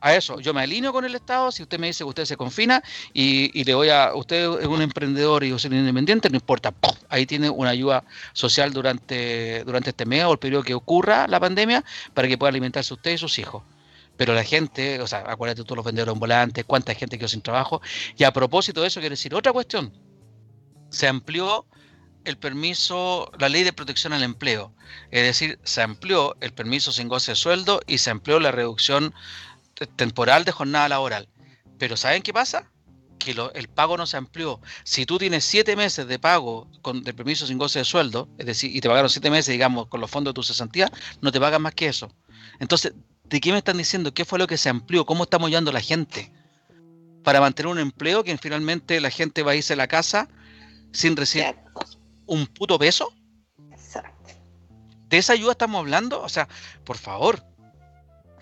[0.00, 2.36] A eso, yo me alineo con el Estado, si usted me dice que usted se
[2.36, 2.80] confina
[3.12, 6.72] y, le voy a, usted es un emprendedor y usted es independiente, no importa,
[7.08, 11.40] ahí tiene una ayuda social durante, durante este mes o el periodo que ocurra la
[11.40, 11.84] pandemia
[12.14, 13.64] para que pueda alimentarse usted y sus hijos
[14.18, 17.80] pero la gente, o sea, acuérdate tú los vendedores ambulantes, cuánta gente quedó sin trabajo.
[18.16, 19.92] Y a propósito de eso, quiero decir otra cuestión.
[20.90, 21.66] Se amplió
[22.24, 24.74] el permiso, la ley de protección al empleo.
[25.12, 29.14] Es decir, se amplió el permiso sin goce de sueldo y se amplió la reducción
[29.94, 31.28] temporal de jornada laboral.
[31.78, 32.68] Pero ¿saben qué pasa?
[33.20, 34.60] Que el pago no se amplió.
[34.82, 38.46] Si tú tienes siete meses de pago con, de permiso sin goce de sueldo, es
[38.46, 40.90] decir, y te pagaron siete meses, digamos, con los fondos de tu cesantía,
[41.20, 42.10] no te pagan más que eso.
[42.58, 42.94] Entonces,
[43.28, 44.12] ¿de qué me están diciendo?
[44.12, 45.04] ¿Qué fue lo que se amplió?
[45.04, 46.32] ¿Cómo estamos ayudando a la gente?
[47.22, 50.28] Para mantener un empleo que finalmente la gente va a irse a la casa
[50.92, 51.54] sin recibir
[52.26, 53.12] un puto peso.
[53.70, 54.30] Exacto.
[55.08, 56.22] ¿De esa ayuda estamos hablando?
[56.22, 56.48] O sea,
[56.84, 57.44] por favor.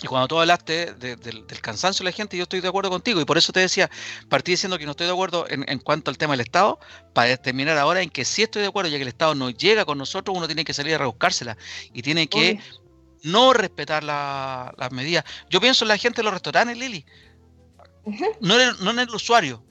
[0.02, 3.20] Y cuando tú hablaste del cansancio de la gente, yo estoy de acuerdo contigo.
[3.20, 3.90] Y por eso te decía,
[4.28, 6.78] partí diciendo que no estoy de acuerdo en, cuanto al tema del Estado,
[7.14, 9.86] para terminar ahora en que sí estoy de acuerdo, ya que el Estado no llega
[9.86, 11.56] con nosotros, uno tiene que salir a rebuscársela
[11.94, 12.60] y tiene que
[13.26, 15.24] no respetar las medidas.
[15.50, 17.04] Yo pienso en la gente de los restaurantes, Lili.
[18.40, 19.62] no, en, el usuario.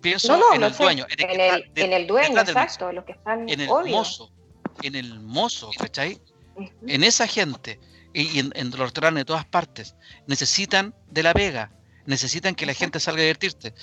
[0.00, 2.40] Pienso en, el dueño, en, el, dueño.
[2.40, 4.30] exacto, los que están en el mozo,
[4.82, 6.20] en el mozo, ¿cachai?
[6.86, 7.80] En esa gente
[8.14, 9.96] y, en, los restaurantes de todas partes
[10.28, 11.72] necesitan de la vega,
[12.04, 13.74] necesitan que la gente salga a divertirse.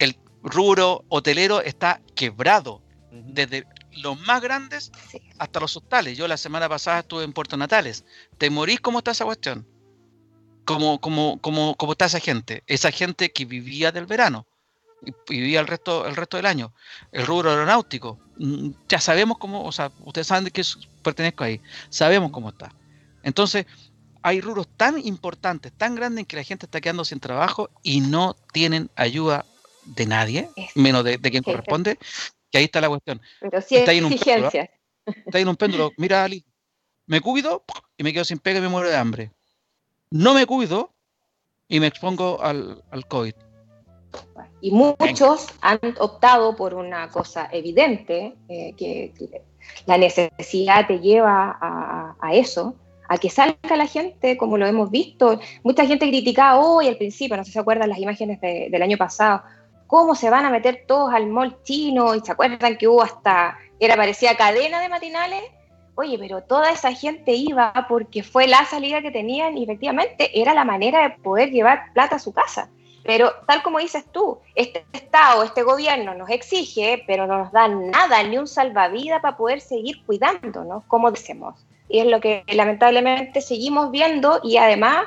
[0.00, 2.82] El rubro hotelero está quebrado
[3.12, 3.66] desde
[4.00, 4.92] los más grandes
[5.38, 6.16] hasta los hostales.
[6.16, 8.04] Yo la semana pasada estuve en Puerto Natales.
[8.38, 9.66] ¿Te morís cómo está esa cuestión?
[10.68, 14.46] como, como, como, como está esa gente, esa gente que vivía del verano
[15.02, 16.74] y vivía el resto, el resto del año.
[17.10, 20.62] El rubro aeronáutico, mm, ya sabemos cómo, o sea, ustedes saben de qué
[21.02, 22.74] pertenezco ahí, sabemos cómo está.
[23.22, 23.64] Entonces,
[24.20, 28.36] hay rubros tan importantes, tan grandes, que la gente está quedando sin trabajo y no
[28.52, 29.46] tienen ayuda
[29.86, 31.98] de nadie, menos de, quien corresponde,
[32.50, 33.20] que ahí está la cuestión.
[33.40, 34.48] Pero está, en un péndulo,
[35.06, 35.92] está en un péndulo.
[35.96, 36.44] Mira, Ali,
[37.06, 37.64] me cuido
[37.96, 39.32] y me quedo sin pega y me muero de hambre.
[40.10, 40.92] No me cuido
[41.68, 43.34] y me expongo al, al COVID.
[44.60, 49.12] Y muchos han optado por una cosa evidente, eh, que
[49.86, 52.74] la necesidad te lleva a, eso,
[53.08, 55.40] a que salga la gente, como lo hemos visto.
[55.62, 58.96] Mucha gente criticaba hoy al principio, no sé si se acuerdan las imágenes del año
[58.96, 59.42] pasado,
[59.88, 63.58] cómo se van a meter todos al mall chino y se acuerdan que hubo hasta,
[63.80, 65.42] era parecía cadena de matinales.
[65.96, 70.54] Oye, pero toda esa gente iba porque fue la salida que tenían y efectivamente era
[70.54, 72.70] la manera de poder llevar plata a su casa.
[73.02, 77.66] Pero tal como dices tú, este Estado, este gobierno nos exige, pero no nos da
[77.66, 81.66] nada, ni un salvavidas para poder seguir cuidándonos, como decimos.
[81.88, 85.06] Y es lo que lamentablemente seguimos viendo y además,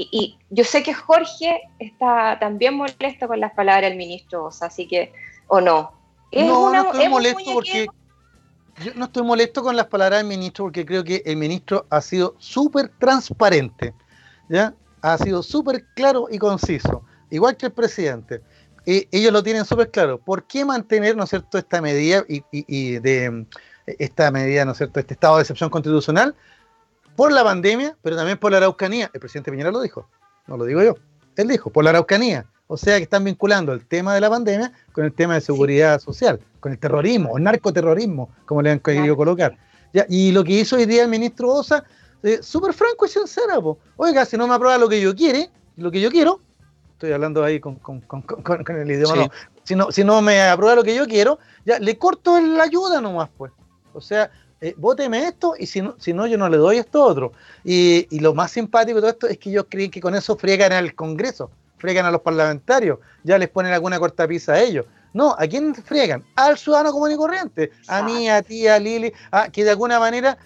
[0.00, 5.12] y, yo sé que Jorge está también molesto con las palabras del ministro así que,
[5.48, 5.92] o no.
[6.32, 7.86] no, no estoy molesto porque...
[8.84, 12.00] Yo no estoy molesto con las palabras del ministro porque creo que el ministro ha
[12.00, 13.92] sido súper transparente,
[14.48, 14.72] ¿ya?
[15.02, 18.42] Ha sido súper claro y conciso igual que el presidente.
[18.84, 20.18] ellos lo tienen súper claro.
[20.18, 23.46] ¿Por qué mantener, ¿no es cierto?, esta medida y, de
[23.98, 26.34] esta medida, ¿no es cierto?, este estado de excepción constitucional
[27.18, 29.10] por la pandemia, pero también por la Araucanía.
[29.12, 30.08] El presidente Piñera lo dijo,
[30.46, 30.94] no lo digo yo.
[31.34, 32.46] Él dijo, por la Araucanía.
[32.68, 35.98] O sea que están vinculando el tema de la pandemia con el tema de seguridad
[35.98, 39.58] social, con el terrorismo, o narcoterrorismo, como le han querido colocar.
[40.08, 41.82] y lo que hizo hoy día el ministro Osa,
[42.22, 45.90] eh, súper franco y sincero, oiga, si no me aprueba lo que yo quiere, lo
[45.90, 46.40] que yo quiero,
[46.92, 49.28] estoy hablando ahí con, el idioma,
[49.64, 53.00] Si, no, si no me aprueba lo que yo quiero, ya le corto la ayuda
[53.00, 53.50] nomás, pues.
[53.92, 57.02] O sea, eh, vóteme esto y si no, si no, yo no le doy esto
[57.02, 57.32] otro.
[57.64, 60.72] Y, lo más simpático de todo esto es que yo creí que con eso friegan
[60.72, 64.86] al Congreso, friegan a los parlamentarios, ya les ponen alguna cortapisa a ellos.
[65.14, 66.24] No, ¿a quién friegan?
[66.36, 67.70] Al ciudadano común y corriente.
[67.86, 70.36] A mí, a ti, a Lili, a, que de alguna manera,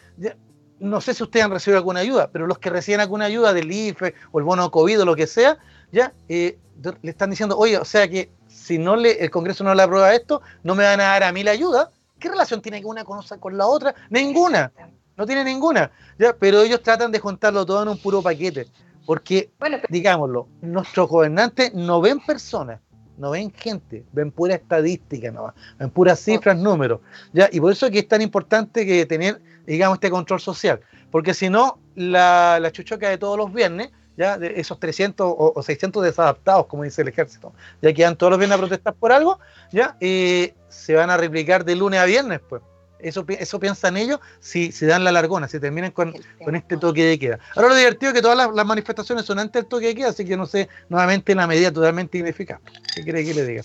[0.78, 3.70] no sé si ustedes han recibido alguna ayuda, pero los que reciben alguna ayuda del
[3.72, 5.58] IFE o el bono COVID o lo que sea,
[5.90, 6.58] ya eh,
[7.02, 10.14] le están diciendo, oye, o sea que si no le, el Congreso no le aprueba
[10.14, 11.90] esto, no me van a dar a mí la ayuda.
[12.22, 13.96] ¿Qué relación tiene una cosa con la otra?
[14.08, 14.70] Ninguna.
[15.16, 15.90] No tiene ninguna.
[16.16, 16.32] ¿ya?
[16.38, 18.68] Pero ellos tratan de juntarlo todo en un puro paquete.
[19.04, 19.50] Porque,
[19.88, 22.78] digámoslo, nuestros gobernantes no ven personas,
[23.18, 27.00] no ven gente, ven pura estadística nomás, ven puras cifras, números.
[27.32, 27.48] ¿ya?
[27.50, 30.80] Y por eso es que es tan importante que tener, digamos, este control social.
[31.10, 35.62] Porque si no, la, la chuchoca de todos los viernes ya de esos 300 o,
[35.62, 39.12] 600 desadaptados, como dice el ejército, ya que van todos los viernes a protestar por
[39.12, 39.38] algo,
[39.70, 42.62] ya y se van a replicar de lunes a viernes, pues.
[42.98, 47.04] Eso, eso piensan ellos si, si dan la largona, si terminan con, con este toque
[47.04, 47.40] de queda.
[47.56, 50.24] Ahora lo divertido es que todas las, manifestaciones son antes del toque de queda, así
[50.24, 52.60] que no sé, nuevamente una medida totalmente ineficaz.
[52.94, 53.62] ¿Qué quiere que le diga?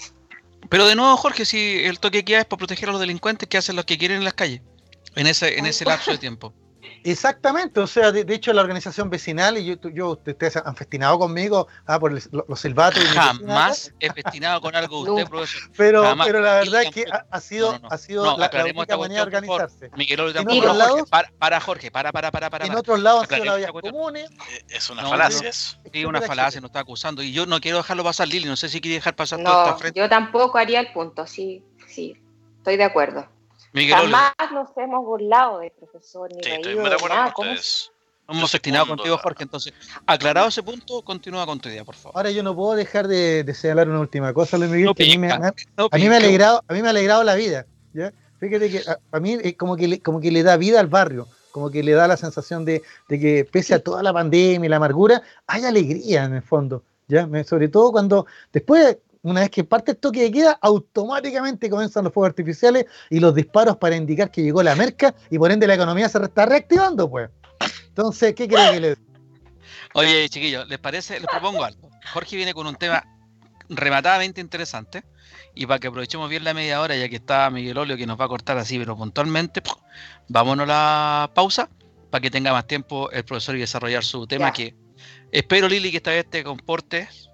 [0.69, 3.47] Pero de nuevo, Jorge, si el toque de queda es para proteger a los delincuentes
[3.47, 4.61] que hacen lo que quieren en las calles,
[5.15, 6.51] en ese, en ese lapso de tiempo.
[7.03, 11.67] Exactamente, o sea, de, hecho la organización vecinal, y yo, yo ustedes han festinado conmigo
[11.85, 13.03] ah, por los silbatos.
[13.03, 15.71] Jamás he festinado con algo usted, profesor.
[15.77, 19.89] Pero, pero la verdad es que ha, sido, ha sido la, única manera de organizarse.
[19.95, 22.65] Miguel, Jorge, para, para, Jorge, para, para, para, para.
[22.65, 24.29] En otros lados han sido las vías comunes.
[24.29, 25.77] Eh, es una falacia eso.
[25.91, 27.23] Sí, una falacia, nos está acusando.
[27.23, 29.65] Y yo no quiero dejarlo pasar, Lili, no sé si quiere dejar pasar no, toda
[29.65, 29.99] esta frente.
[29.99, 32.19] Yo tampoco haría el punto, sí, sí,
[32.57, 33.27] estoy de acuerdo.
[33.89, 37.33] Jamás nos hemos burlado del profesor ni sí, reído de nada.
[38.29, 39.43] Hemos festinado contigo, Jorge.
[39.43, 39.73] Entonces,
[40.05, 42.17] aclarado ese punto, continúa con tu idea, por favor.
[42.17, 45.31] Ahora yo no puedo dejar de, señalar una última cosa, Luis Miguel, a, mí me,
[45.31, 47.65] ha alegrado, a mí me ha alegrado la vida.
[47.93, 48.11] ¿ya?
[48.39, 51.27] Fíjate que a, mí es como que, le, como que le da vida al barrio,
[51.51, 54.69] como que le da la sensación de, de que pese a toda la pandemia y
[54.69, 56.83] la amargura, hay alegría en el fondo.
[57.07, 57.29] ¿ya?
[57.45, 58.97] Sobre todo cuando después
[59.27, 63.35] una vez que parte el toque de queda, automáticamente comienzan los fuegos artificiales y los
[63.35, 67.09] disparos para indicar que llegó la merca y por ende la economía se está reactivando,
[67.09, 67.29] pues.
[67.89, 68.97] Entonces, ¿qué creen que le
[69.93, 71.19] Oye, chiquillos, ¿les parece?
[71.19, 71.89] Les propongo algo.
[72.13, 73.03] Jorge viene con un tema
[73.67, 75.03] rematadamente interesante
[75.53, 78.19] y para que aprovechemos bien la media hora, ya que está Miguel Olio que nos
[78.19, 79.61] va a cortar así, pero puntualmente,
[80.29, 81.69] vámonos a la pausa
[82.11, 84.75] para que tenga más tiempo el profesor y desarrollar su tema que
[85.31, 87.29] espero, Lili, que esta vez te comportes.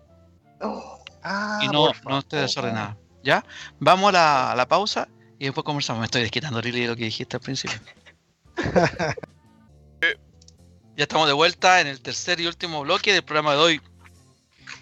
[0.62, 0.93] Oh
[1.24, 2.98] Ah, y no, no esté desordenada.
[3.24, 3.44] ¿Ya?
[3.80, 5.08] Vamos a la, pausa
[5.40, 6.02] y después conversamos.
[6.02, 7.80] Me estoy desquitando, Lili, de lo que dijiste al principio.
[10.96, 13.82] Ya estamos de vuelta en el tercer y último bloque del programa de hoy,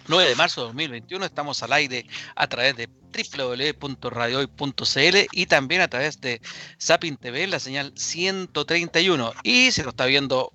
[0.08, 1.24] 9 de marzo de 2021.
[1.24, 2.04] Estamos al aire
[2.36, 6.42] a través de www.radiohoy.cl y también a través de
[6.76, 9.32] Sapin TV, la señal 131.
[9.42, 10.52] Y si nos está viendo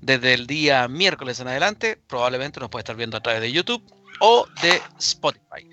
[0.00, 3.84] desde el día miércoles en adelante, probablemente nos puede estar viendo a través de YouTube
[4.20, 5.68] o de Spotify.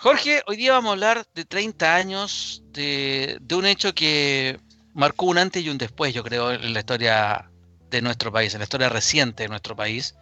[0.00, 4.60] Jorge, hoy día vamos a hablar de 30 años de, un hecho que
[4.94, 7.50] marcó un antes y un después, yo creo, en la historia
[7.90, 10.14] de nuestro país, en la historia reciente de nuestro país.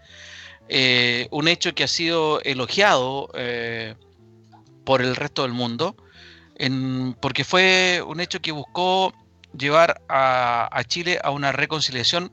[0.68, 3.94] Eh, un hecho que ha sido elogiado eh,
[4.84, 5.96] por el resto del mundo,
[7.20, 9.12] porque fue un hecho que buscó
[9.56, 12.32] llevar a, Chile a una reconciliación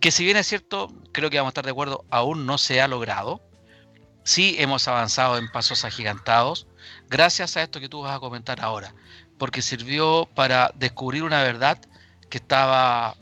[0.00, 2.80] que si bien es cierto, creo que vamos a estar de acuerdo, aún no se
[2.80, 3.40] ha logrado.
[4.24, 6.66] Sí hemos avanzado en pasos agigantados,
[7.08, 8.94] gracias a esto que tú vas a comentar ahora,
[9.38, 11.78] porque sirvió para descubrir una verdad
[12.30, 13.16] que estaba,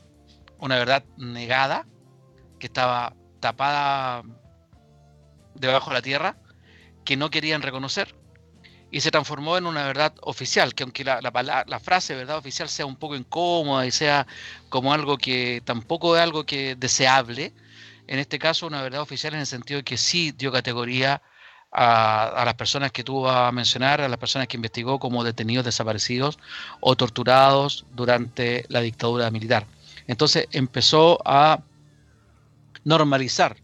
[0.58, 1.86] una verdad negada,
[2.58, 4.22] que estaba tapada
[5.54, 6.36] debajo de la tierra,
[7.04, 8.14] que no querían reconocer
[8.90, 12.86] y se transformó en una verdad oficial, que aunque la, la, frase verdad oficial sea
[12.86, 14.26] un poco incómoda y sea
[14.68, 17.52] como algo que tampoco es algo que deseable,
[18.10, 21.22] en este caso una verdad oficial en el sentido de que sí dio categoría
[21.70, 26.36] a, las personas que vas a mencionar, a las personas que investigó como detenidos desaparecidos
[26.80, 29.64] o torturados durante la dictadura militar.
[30.08, 31.60] Entonces empezó a
[32.82, 33.56] normalizar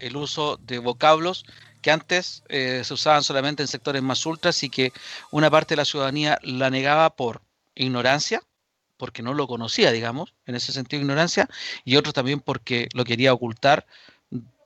[0.00, 1.44] el uso de vocablos
[1.80, 4.92] que antes eh, se usaban solamente en sectores más ultras y que
[5.30, 7.40] una parte de la ciudadanía la negaba por
[7.76, 8.42] ignorancia,
[8.96, 11.48] porque no lo conocía, digamos, en ese sentido ignorancia,
[11.84, 13.86] y otros también porque lo quería ocultar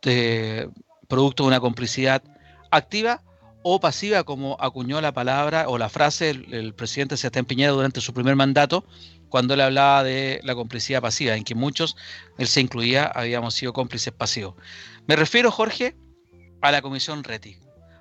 [0.02, 0.70] de,
[1.08, 2.22] producto de una complicidad
[2.70, 3.22] activa
[3.62, 8.00] o pasiva, como acuñó la palabra o la frase el, el presidente Sebastián Piñera durante
[8.00, 8.84] su primer mandato,
[9.28, 11.96] cuando él hablaba de la complicidad pasiva, en que muchos,
[12.38, 14.54] él se incluía, habíamos sido cómplices pasivos.
[15.06, 15.96] Me refiero, Jorge,
[16.60, 17.56] a la Comisión RETI.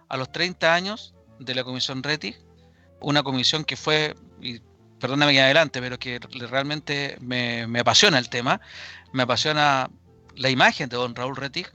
[0.10, 2.36] A los 30 años de la Comisión RETI,
[3.02, 4.16] una comisión que fue,
[5.00, 6.20] perdóname que adelante, pero que
[6.50, 8.62] realmente me, apasiona el tema,
[9.14, 9.90] me apasiona
[10.36, 11.68] la imagen de don Raúl Rettig,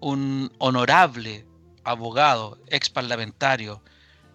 [0.00, 1.46] un honorable
[1.84, 3.82] abogado, ex parlamentario,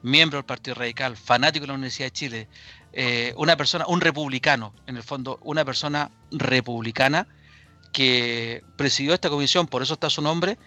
[0.02, 2.48] miembro del Partido Radical, fanático de la Universidad de Chile,
[2.94, 7.28] eh, una persona, un republicano, en el fondo, una persona republicana
[7.92, 10.58] que presidió esta comisión, por eso está su nombre,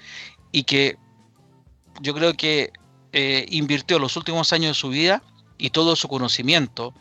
[0.51, 0.97] y que
[2.01, 2.73] yo creo que
[3.13, 5.23] eh, invirtió los últimos años de su vida
[5.57, 6.95] y todo su conocimiento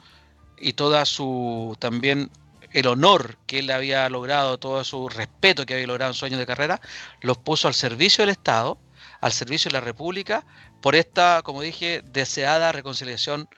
[0.59, 2.31] y toda su también
[2.71, 6.39] el honor que él había logrado, todo su respeto que había logrado en su años
[6.39, 6.81] de carrera,
[7.21, 8.77] los puso al servicio del Estado,
[9.21, 10.45] al servicio de la República,
[10.81, 13.49] por esta, como dije, deseada reconciliación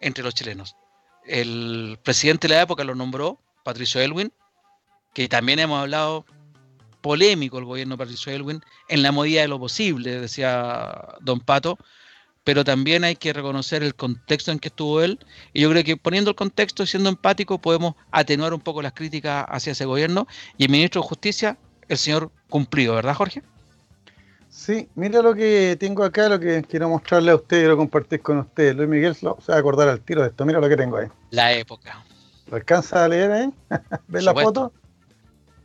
[0.00, 0.76] entre los chilenos.
[1.24, 4.32] El presidente de la época lo nombró, Patricio Elwin,
[5.14, 6.24] que también hemos hablado
[7.00, 11.78] polémico el gobierno de Patricio Elwin, en la medida de lo posible, decía don Pato,
[12.48, 15.18] pero también hay que reconocer el contexto en que estuvo él,
[15.52, 18.94] y yo creo que poniendo el contexto y siendo empático podemos atenuar un poco las
[18.94, 20.26] críticas hacia ese gobierno,
[20.56, 23.42] y el ministro de Justicia, el señor cumplido, ¿verdad Jorge?
[24.48, 28.22] Sí, mira lo que tengo acá, lo que quiero mostrarle a usted y lo compartir
[28.22, 28.74] con usted.
[28.74, 30.46] Luis Miguel se va a acordar al tiro de esto.
[30.46, 31.08] Mira lo que tengo ahí.
[31.28, 32.02] La época.
[32.46, 33.50] ¿Lo alcanza a leer ahí?
[34.08, 34.72] ¿Ves la foto?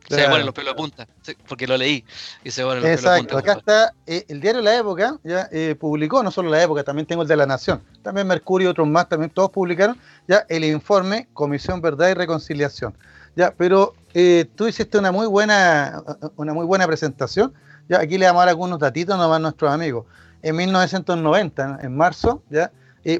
[0.08, 1.08] Se me ponen los pelos de punta,
[1.48, 2.04] porque lo leí
[2.42, 6.22] y se ponen los Exacto, acá está eh, el diario La Época, ya eh, publicó,
[6.22, 9.08] no solo La Época, también tengo el de La Nación, también Mercurio y otros más,
[9.08, 9.98] también todos publicaron
[10.28, 12.94] ya el informe Comisión Verdad y Reconciliación.
[13.36, 16.02] Ya, pero eh, tú hiciste una muy buena,
[16.36, 17.52] una muy buena presentación.
[17.88, 20.06] Ya, aquí le vamos a dar algunos datitos nomás a nuestros amigos.
[20.42, 22.70] En 1990, en marzo, ya,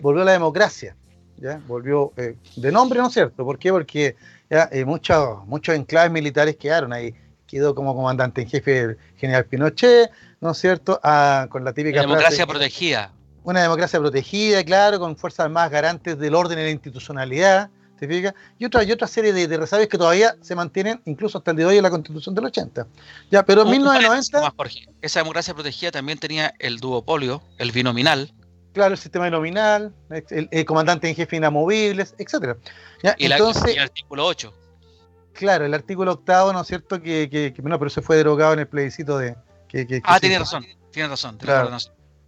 [0.02, 0.94] volvió la democracia.
[1.38, 2.12] Ya, volvió
[2.56, 3.44] de nombre, ¿no es cierto?
[3.44, 3.72] ¿Por qué?
[3.72, 4.14] Porque
[4.50, 7.14] eh, muchos, muchos enclaves militares quedaron ahí.
[7.46, 11.00] Quedó como comandante en jefe el general Pinochet, ¿no es cierto?
[11.02, 12.00] Ah, con la típica.
[12.00, 13.12] Democracia protegida.
[13.42, 17.68] Una democracia protegida, claro, con fuerzas más garantes del orden y la institucionalidad,
[17.98, 18.34] ¿te fijas?
[18.58, 21.66] Y otra, y otra serie de, de que todavía se mantienen incluso hasta el día
[21.66, 22.86] de hoy en la Constitución del 80.
[23.30, 24.54] Ya, pero en 1990.
[25.02, 28.32] Esa democracia protegida también tenía el duopolio, el binominal,
[28.74, 32.58] claro, el sistema nominal, el, comandante en jefe inamovibles, etcétera.
[33.16, 34.52] Y, Entonces, el artículo 8.
[35.32, 37.00] Claro, el artículo octavo, ¿no es cierto?
[37.00, 39.36] Que, que, no, pero se fue derogado en el plebiscito de...
[39.68, 41.38] Que, ah, tiene razón, tiene razón.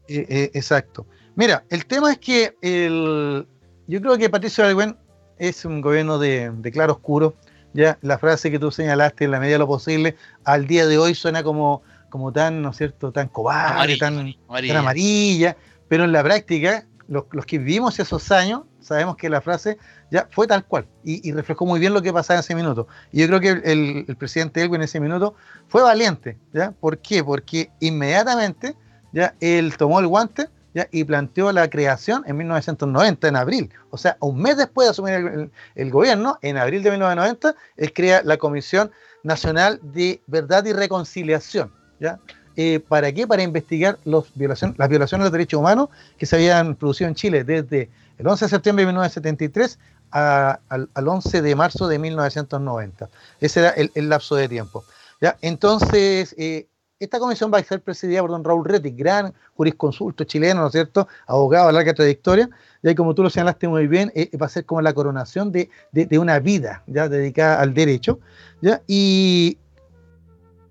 [0.09, 1.07] Eh, eh, exacto.
[1.37, 3.47] Mira, el tema es que el,
[3.87, 4.97] yo creo que Patricio Algüen
[5.39, 7.37] es un gobierno de, de, claro oscuro.
[7.73, 10.99] Ya la frase que tú señalaste, en la medida de lo posible, al día de
[10.99, 15.57] hoy suena como, como tan, ¿no es cierto?, tan cobarde, tan, tan amarilla
[15.89, 19.79] pero en la práctica, los, que vivimos esos años sabemos que la frase
[20.11, 22.87] ya fue tal cual y, reflejó muy bien lo que pasaba en ese minuto.
[23.13, 25.35] Y yo creo que el, presidente Elwin en ese minuto
[25.69, 26.73] fue valiente, ¿ya?
[26.73, 27.23] ¿Por qué?
[27.23, 28.77] Porque inmediatamente
[29.13, 30.89] ya él tomó el guante ¿ya?
[30.93, 33.71] y planteó la creación en 1990, en abril.
[33.91, 38.23] O sea, un mes después de asumir el, gobierno, en abril de 1990, él crea
[38.25, 38.91] la Comisión
[39.23, 41.73] Nacional de Verdad y Reconciliación.
[41.99, 42.21] ¿ya?
[42.57, 43.27] Eh, ¿Para qué?
[43.27, 47.91] Para investigar las violaciones de los derechos humanos que se habían producido en Chile desde
[48.19, 49.79] el 11 de septiembre de 1973
[50.11, 53.11] al, 11 de marzo de 1990.
[53.41, 54.85] Ese era el, lapso de tiempo.
[55.21, 55.37] ¿ya?
[55.43, 56.67] Entonces, eh,
[56.99, 60.73] esta comisión va a ser presidida por don Raúl Retti, gran jurisconsulto chileno, ¿no es
[60.73, 61.09] cierto?
[61.27, 62.49] Abogado de larga trayectoria,
[62.83, 65.69] y como tú lo señalaste muy bien, eh, va a ser como la coronación de,
[65.93, 68.21] de, una vida ya dedicada al derecho,
[68.63, 68.81] ¿ya?
[68.87, 69.59] Y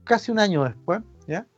[0.04, 1.02] casi un año después.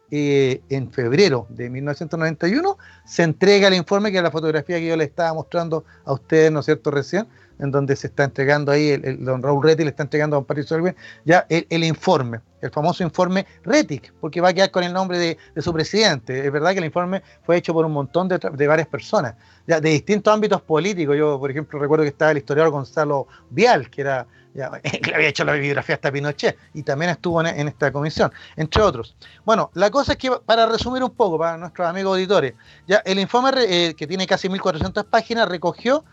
[0.10, 4.96] Eh, en febrero de 1991, se entrega el informe, que es la fotografía que yo
[4.96, 7.28] le estaba mostrando a ustedes, ¿no es cierto?, recién,
[7.60, 10.46] en donde se está entregando ahí, el, don Raúl Retic le está entregando a don
[10.46, 10.96] Patricio Elwin,
[11.26, 15.62] ya el, informe, el famoso informe Retic, porque va a quedar con el nombre de,
[15.62, 16.46] su presidente.
[16.46, 19.36] Es verdad que el informe fue hecho por un montón de, varias personas,
[19.66, 21.18] de distintos ámbitos políticos.
[21.18, 24.26] Yo, por ejemplo, recuerdo que estaba el historiador Gonzalo Vial, que era
[24.58, 24.72] ya,
[25.06, 29.16] le había hecho la bibliografía hasta Pinochet y también estuvo en, esta comisión, entre otros.
[29.46, 32.56] Bueno, la cosa es que, para resumir un poco, para nuestros amigos auditores,
[32.88, 36.04] ya el informe eh, que tiene casi 1.400 páginas recogió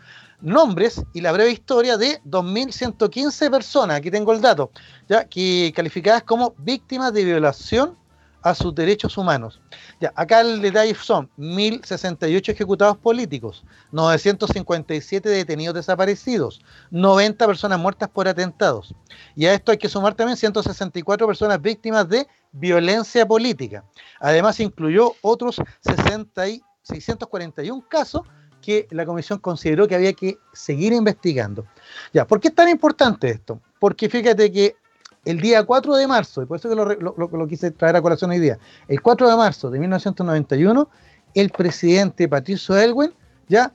[0.41, 4.71] nombres y la breve historia de 2.115 personas, aquí tengo el dato,
[5.09, 7.97] ya que calificadas como víctimas de violación
[8.45, 9.61] a sus derechos humanos.
[10.01, 18.29] Ya, acá el detalle son 1.068 ejecutados políticos, 957 detenidos desaparecidos, 90 personas muertas por
[18.29, 18.95] atentados.
[19.35, 23.83] Y a esto hay que sumar también 164 personas víctimas de violencia política.
[24.21, 28.23] Además incluyó otros 60 y 641 casos
[28.61, 31.67] que la comisión consideró que había que seguir investigando.
[32.13, 33.59] Ya, ¿por qué es tan importante esto?
[33.79, 34.77] Porque fíjate que
[35.25, 38.39] el día 4 de marzo, y por eso que lo, quise traer a colación hoy
[38.39, 38.59] día,
[38.89, 40.89] el 4 de marzo de 1991,
[41.35, 43.13] el presidente Patricio Elwin
[43.49, 43.73] ya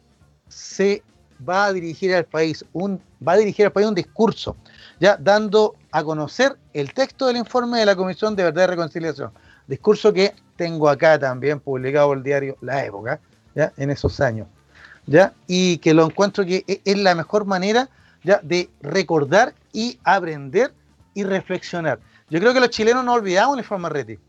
[0.47, 1.03] se
[1.47, 4.55] va a dirigir al país un va a dirigir al país un discurso
[4.99, 9.31] ya dando a conocer el texto del informe de la Comisión de Verdad y Reconciliación
[9.67, 13.19] discurso que tengo acá también publicado el diario La Época
[13.55, 14.47] ya en esos años
[15.05, 17.89] ya y que lo encuentro que e, es la mejor manera
[18.23, 20.73] ya de recordar y aprender
[21.13, 21.99] y reflexionar.
[22.29, 24.19] Yo creo que los chilenos no olvidamos el informe Reti.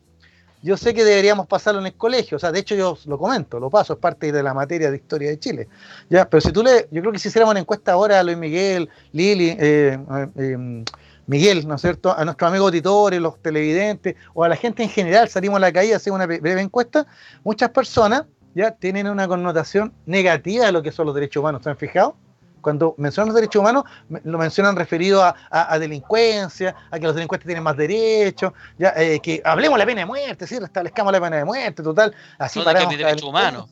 [0.62, 3.58] Yo sé que deberíamos pasarlo en el colegio, o sea, de hecho yo lo comento,
[3.58, 5.68] lo paso, es parte de la materia de historia de Chile.
[6.10, 8.36] Ya, pero si tú le, yo creo que si hiciéramos una encuesta ahora a Luis
[8.36, 9.98] Miguel, Lili, eh,
[10.36, 10.84] eh,
[11.26, 12.14] Miguel, ¿no es cierto?
[12.14, 15.72] A nuestros amigos auditores, los televidentes, o a la gente en general, salimos a la
[15.72, 17.06] calle, hacemos una breve encuesta,
[17.42, 18.24] muchas personas
[18.54, 22.16] ya tienen una connotación negativa de lo que son los derechos humanos, ¿se han fijado?
[22.60, 23.84] Cuando mencionan los derechos humanos,
[24.24, 29.40] lo mencionan referido a, delincuencia, a que los delincuentes tienen más derechos, ya, eh, que
[29.44, 30.58] hablemos la pena de muerte, ¿sí?
[30.58, 32.14] restablezcamos la pena de muerte, total.
[32.38, 33.70] Así ¿Dónde están mis derechos humanos?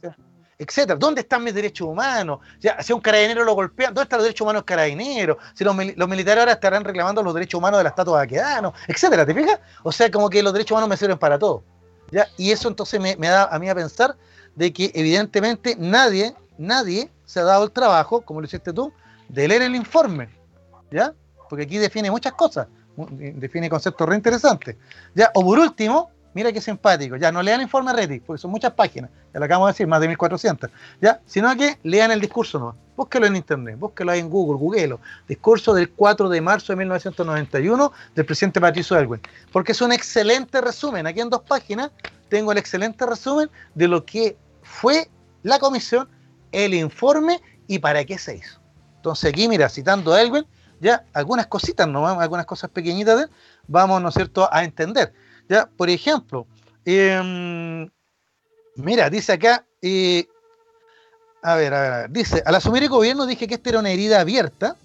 [0.58, 0.98] Etcétera.
[0.98, 2.40] ¿Dónde están mis derechos humanos?
[2.60, 5.36] Ya, si a un carabinero lo golpean, ¿dónde están los derechos humanos carabineros?
[5.54, 9.24] Si los, militares ahora estarán reclamando los derechos humanos de la estatua de Aquedano, etcétera,
[9.24, 9.60] ¿te fijas?
[9.84, 11.62] O sea, como que los derechos humanos me sirven para todo.
[12.10, 12.26] ¿ya?
[12.36, 14.16] Y eso entonces me, me da a mí a pensar
[14.56, 18.92] de que evidentemente nadie, nadie se ha dado el trabajo, como lo hiciste tú,
[19.28, 20.28] de leer el informe,
[20.90, 21.14] ¿ya?
[21.48, 24.76] Porque aquí define muchas cosas, define conceptos re interesantes,
[25.14, 25.30] ¿ya?
[25.34, 28.72] O por último, mira qué simpático, ya no lean el informe Reddit, porque son muchas
[28.72, 31.20] páginas, ya lo acabamos de decir, más de 1400, ¿ya?
[31.26, 32.76] Sino que lean el discurso, ¿no?
[32.96, 35.00] Búsquelo en internet, búsquelo ahí en Google, googlelo.
[35.28, 39.20] Discurso del 4 de marzo de 1991 del presidente Patricio Elwin,
[39.52, 41.90] porque es un excelente resumen, aquí en dos páginas
[42.28, 45.08] tengo el excelente resumen de lo que fue
[45.42, 46.08] la comisión
[46.52, 48.60] el informe y para qué se hizo.
[48.96, 50.46] Entonces aquí, mira, citando a Elwin,
[50.80, 52.06] ya algunas cositas, ¿no?
[52.06, 53.26] algunas cosas pequeñitas de
[53.66, 55.12] vamos, ¿no es cierto?, a entender.
[55.48, 56.46] Ya, por ejemplo,
[56.84, 57.88] em,
[58.76, 59.64] mira, dice acá,
[61.42, 63.78] a, ver, a ver, a ver, dice, al asumir el gobierno dije que esta era
[63.78, 64.76] una herida abierta,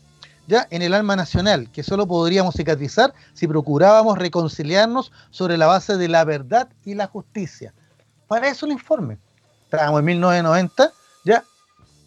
[0.47, 5.97] ya en el alma nacional, que solo podríamos cicatrizar si procurábamos reconciliarnos sobre la base
[5.97, 7.73] de la verdad y la justicia.
[8.27, 9.19] Para eso el informe.
[9.65, 10.91] Estábamos en 1990
[11.23, 11.43] ya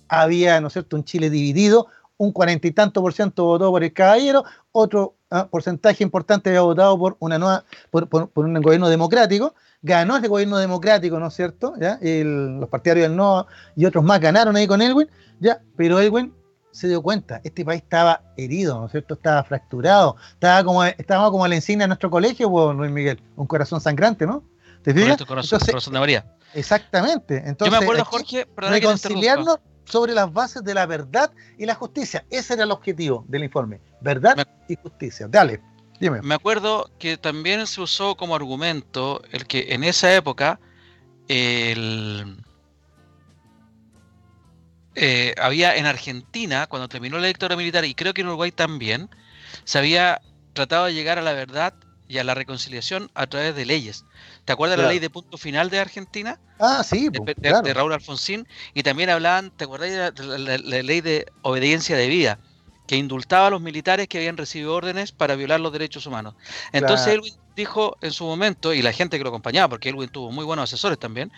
[0.08, 1.88] había, ¿no es cierto?, un Chile dividido,
[2.18, 6.62] un cuarenta y tanto por ciento votó por el caballero, otro ah, porcentaje importante había
[6.62, 11.74] votado por una nueva, por, un gobierno democrático, ganó ese gobierno democrático, ¿no es cierto?
[11.78, 11.98] ¿Ya?
[12.00, 15.08] los partidarios del no y otros más ganaron ahí con Elwin,
[15.40, 16.32] ya, pero Elwin
[16.70, 19.14] se dio cuenta, este país estaba herido, ¿no es cierto?
[19.14, 23.46] Estaba fracturado, estaba como, estaba como la insignia de nuestro colegio, pues, Luis Miguel, un
[23.46, 24.42] corazón sangrante, ¿no?
[24.82, 25.22] ¿Te fijas?
[25.24, 26.36] Corazón, corazón de María.
[26.54, 27.42] Exactamente.
[27.44, 32.24] Entonces, Yo me acuerdo, Jorge, reconciliarnos, sobre las bases de la verdad y la justicia.
[32.30, 35.26] Ese era el objetivo del informe, verdad y justicia.
[35.28, 35.60] Dale,
[35.98, 36.20] dime.
[36.22, 40.60] Me acuerdo que también se usó como argumento el que en esa época
[41.28, 42.36] el,
[44.96, 49.10] eh, había en Argentina, cuando terminó la dictadura militar, y creo que en Uruguay también,
[49.64, 50.22] se había
[50.54, 51.74] tratado de llegar a la verdad
[52.08, 54.06] y a la reconciliación a través de leyes.
[54.46, 56.38] ¿Te acuerdas de la ley de punto final de Argentina?
[56.60, 57.08] Ah, sí.
[57.08, 58.46] de, Raúl Alfonsín.
[58.74, 62.38] Y también hablaban, ¿te acuerdas de la, ley de obediencia de vida?
[62.86, 66.36] Que indultaba a los militares que habían recibido órdenes para violar los derechos humanos.
[66.70, 70.30] Entonces Elwin dijo en su momento, y la gente que lo acompañaba, porque Elwin tuvo
[70.30, 71.32] muy buenos asesores también,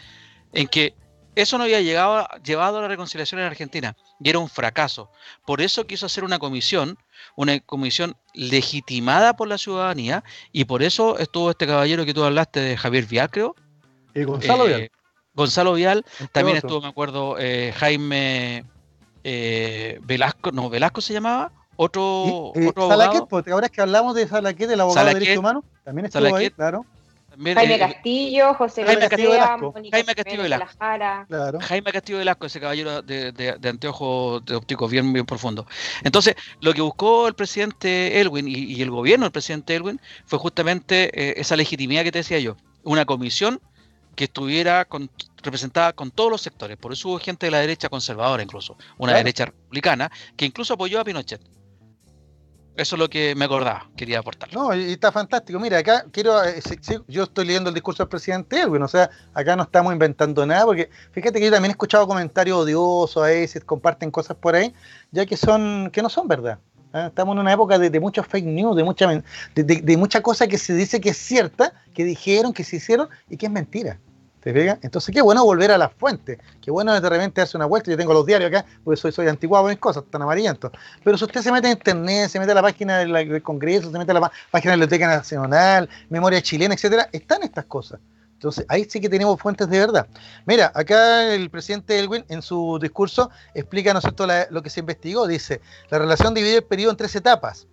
[0.52, 0.94] en que
[1.43, 5.11] eso no había llegado, llevado a la reconciliación en Argentina y era un fracaso.
[5.47, 6.99] Por eso quiso hacer una comisión,
[7.36, 12.61] una comisión legitimada por la ciudadanía y por eso estuvo este caballero que tú hablaste
[12.61, 13.57] de Javier Vial, creo.
[14.14, 14.91] Y Gonzalo eh, Vial.
[15.34, 18.64] Gonzalo Vial, también estuvo, me acuerdo, eh, Jaime
[19.22, 24.26] eh, Velasco, no, Velasco se llamaba, otro, otro Salaquet, porque ahora es que hablamos de
[24.26, 26.84] Salaquet, del abogado de derechos humanos, también estuvo ahí, claro.
[27.41, 29.74] Jaime eh, Castillo, José Jaime Castillo Velasco.
[29.91, 30.78] Jaime Castillo Velasco.
[31.28, 31.61] Claro.
[31.61, 35.66] Jaime Castillo Velasco, ese caballero de, de, de anteojos de ópticos bien, bien profundo.
[36.03, 41.11] Entonces, lo que buscó el presidente Elwin y, el gobierno del presidente Elwin fue justamente
[41.14, 42.57] eh, esa legitimidad que te decía yo.
[42.82, 43.61] Una comisión
[44.16, 45.09] que estuviera con,
[45.43, 46.76] representada con todos los sectores.
[46.76, 51.01] Por eso hubo gente de la derecha conservadora incluso, una derecha republicana, que incluso apoyó
[51.01, 51.41] a Pinochet.
[52.78, 54.54] Eso es lo que me acordaba, quería aportar.
[54.54, 55.58] No, y está fantástico.
[55.58, 56.62] Mira, acá quiero, eh,
[57.08, 60.64] yo estoy leyendo el discurso del presidente Elwin, o sea, acá no estamos inventando nada,
[60.64, 64.72] porque fíjate que yo también he escuchado comentarios odiosos a veces, comparten cosas por ahí,
[65.10, 66.60] ya que son, que no son verdad.
[66.92, 67.08] ¿ah?
[67.08, 70.46] Estamos en una época de, de muchos fake news, de mucha, de, de mucha cosa
[70.46, 73.98] que se dice que es cierta, que dijeron, que se hicieron y que es mentira.
[74.49, 76.38] Entonces, qué bueno volver a las fuentes.
[76.62, 77.90] Qué bueno de repente darse una vuelta.
[77.90, 80.72] Yo tengo los diarios acá, porque soy, soy antiguado en cosas, tan amarillentos.
[81.05, 83.99] Pero si usted se mete en internet, se mete a la página del, Congreso, se
[83.99, 88.01] mete a la página de la Biblioteca Nacional, Memoria Chilena, etcétera, están estas cosas.
[88.32, 90.07] Entonces, ahí sí que tenemos fuentes de verdad.
[90.46, 94.01] Mira, acá el presidente Elwin, en su discurso, explica ¿no
[94.51, 95.26] lo que se investigó.
[95.26, 97.66] Dice: la relación divide el periodo en tres etapas.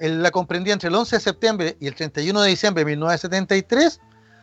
[0.00, 4.00] la comprendía entre el 11 de septiembre y el 31 de diciembre de 1973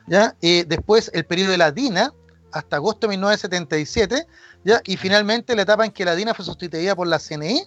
[0.07, 0.35] ¿ya?
[0.41, 2.13] Y después el periodo de la DINA,
[2.51, 4.27] hasta agosto de 1977,
[4.63, 4.81] ¿ya?
[4.85, 7.63] Y finalmente la etapa en que la DINA fue sustituida por la CNI,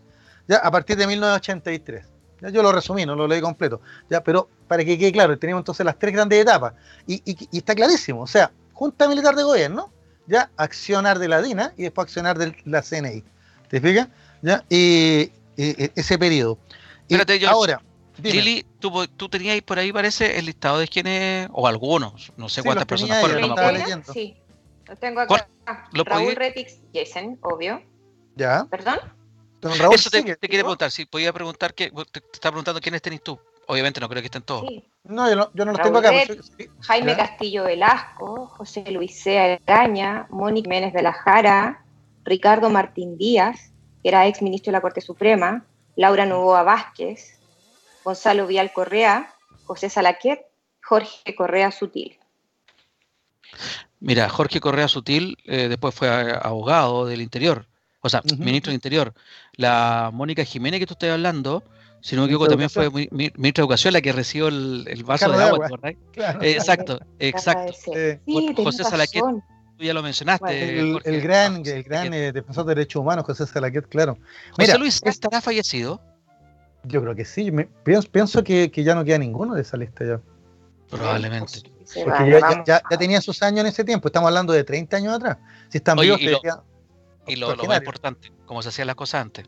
[0.46, 0.56] ¿ya?
[0.58, 2.06] A partir de 1983.
[2.40, 2.48] ¿ya?
[2.50, 4.22] Yo lo resumí, no lo leí completo, ¿ya?
[4.22, 6.74] Pero para que quede claro, tenemos entonces las tres grandes etapas.
[7.06, 7.22] Y,
[7.56, 9.92] está clarísimo, o sea, Junta Militar de Gobierno,
[10.26, 10.50] ¿ya?
[10.56, 13.24] Accionar de la DINA y después accionar de la CNI.
[13.68, 14.08] ¿Te fijas?
[14.42, 14.64] ¿Ya?
[14.68, 16.56] Y, ese periodo.
[17.08, 17.82] Y ahora,
[18.22, 22.62] Lili, tú, tú tenías por ahí, parece, el listado de quienes, o algunos, no sé
[22.62, 24.36] cuántas personas fueron, no Sí,
[24.86, 25.48] lo tengo acá.
[25.92, 27.82] Raúl Retix Jason, obvio.
[28.36, 28.66] ¿Ya?
[28.70, 28.98] ¿Perdón?
[29.60, 33.22] Raúl Eso te, te quiere preguntar, si podía preguntar, que, te, está preguntando quiénes tenés
[33.22, 33.38] tú.
[33.66, 34.64] Obviamente no creo que estén todos.
[35.04, 36.10] No, yo no, yo no los tengo acá.
[36.10, 41.84] Pues, Jaime Castillo Velasco, José Luis Sea Gaña, Mónica Jiménez de la Jara,
[42.24, 45.66] Ricardo Martín Díaz, que era ex ministro de la Corte Suprema,
[45.96, 47.37] Laura Novoa Vázquez,
[48.08, 49.34] Gonzalo Vial Correa,
[49.64, 50.40] José Salaquet,
[50.82, 52.18] Jorge Correa Sutil.
[54.00, 56.08] Mira, Jorge Correa Sutil eh, después fue
[56.40, 57.66] abogado del Interior,
[58.00, 59.12] o sea, ministro del Interior.
[59.56, 61.62] La Mónica Jiménez que tú estás hablando,
[62.00, 65.44] si no me equivoco, también fue ministra de Educación la que recibió el, vaso de
[65.44, 65.92] agua, ¿verdad?
[66.42, 67.74] Eh, exacto, exacto.
[68.56, 69.22] José Salaquet,
[69.76, 70.78] tú ya lo mencionaste.
[70.78, 74.16] El, gran, el gran eh, defensor de derechos humanos, José Salaquet, claro.
[74.52, 76.00] José Luis estará fallecido.
[76.88, 77.50] Yo creo que sí.
[77.82, 80.20] pienso, que, ya no queda ninguno de esa lista ya.
[80.90, 81.62] Probablemente.
[82.04, 84.08] Porque ya, tenía sus años en ese tiempo.
[84.08, 85.38] Estamos hablando de 30 años atrás.
[85.68, 89.44] Si están vivos, y, lo, más importante, como se hacían las cosas antes.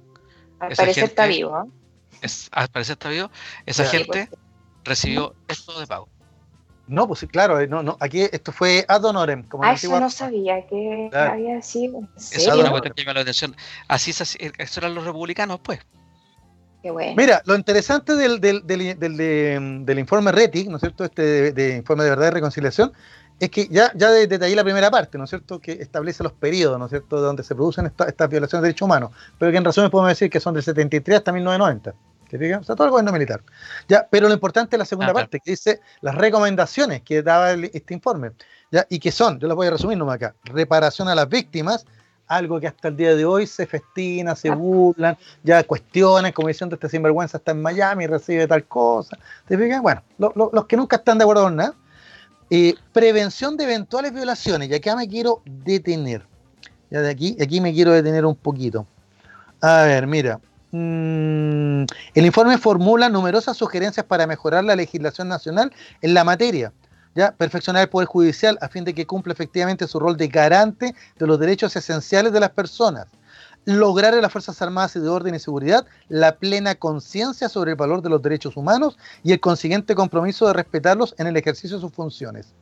[0.59, 1.64] Al parecer está vivo.
[1.64, 1.70] ¿eh?
[2.20, 3.30] Es, al parecer está vivo.
[3.64, 4.28] Esa gente
[4.84, 6.09] recibió esto de pago.
[6.86, 9.45] No, pues claro, eh, no, no, aquí esto fue ad honorem.
[9.45, 12.01] Como ah, eso no sabía que había sido.
[12.16, 13.57] Esa es una cuestión que me la atención.
[13.86, 15.78] Así, así, eso eran los republicanos, pues.
[17.16, 21.05] Mira, lo interesante del, del, del, informe RETIC, ¿no es cierto?
[21.05, 22.93] Este de, informe de verdad y reconciliación,
[23.39, 25.61] es que ya, ya detallé la primera parte, ¿no es cierto?
[25.61, 29.11] Que establece los periodos, ¿no es cierto?, donde se producen estas violaciones de derechos humanos,
[29.39, 31.95] pero que en resumen podemos decir que son del 73 hasta 1990.
[32.28, 33.43] ¿Te O sea, todo el gobierno militar.
[33.89, 37.53] Ya, pero lo importante es la segunda ah, parte, que dice las recomendaciones que daba
[37.53, 38.33] este informe,
[38.70, 38.87] ¿ya?
[38.89, 41.87] y que son, yo las voy a resumir nomás acá, reparación a las víctimas,
[42.31, 46.76] algo que hasta el día de hoy se festina, se burlan, ya cuestiones, como diciendo
[46.76, 49.18] este sinvergüenza está en Miami recibe tal cosa.
[49.49, 49.83] ¿Te fijas?
[49.83, 51.74] Bueno, los que nunca están de acuerdo con nada.
[52.49, 56.24] Eh, prevención de eventuales violaciones, y acá me quiero detener.
[56.91, 58.87] Ya de aquí, aquí me quiero detener un poquito.
[59.61, 60.41] A ver, mira.
[60.72, 61.83] Mm,
[62.14, 66.72] el informe formula numerosas sugerencias para mejorar la legislación nacional en la materia.
[67.15, 67.33] ¿Ya?
[67.33, 71.27] Perfeccionar el Poder Judicial a fin de que cumpla efectivamente su rol de garante de
[71.27, 73.07] los derechos esenciales de las personas.
[73.67, 77.77] Lograr en las Fuerzas Armadas y de Orden y Seguridad la plena conciencia sobre el
[77.77, 81.83] valor de los derechos humanos y el consiguiente compromiso de respetarlos en el ejercicio de
[81.83, 82.55] sus funciones.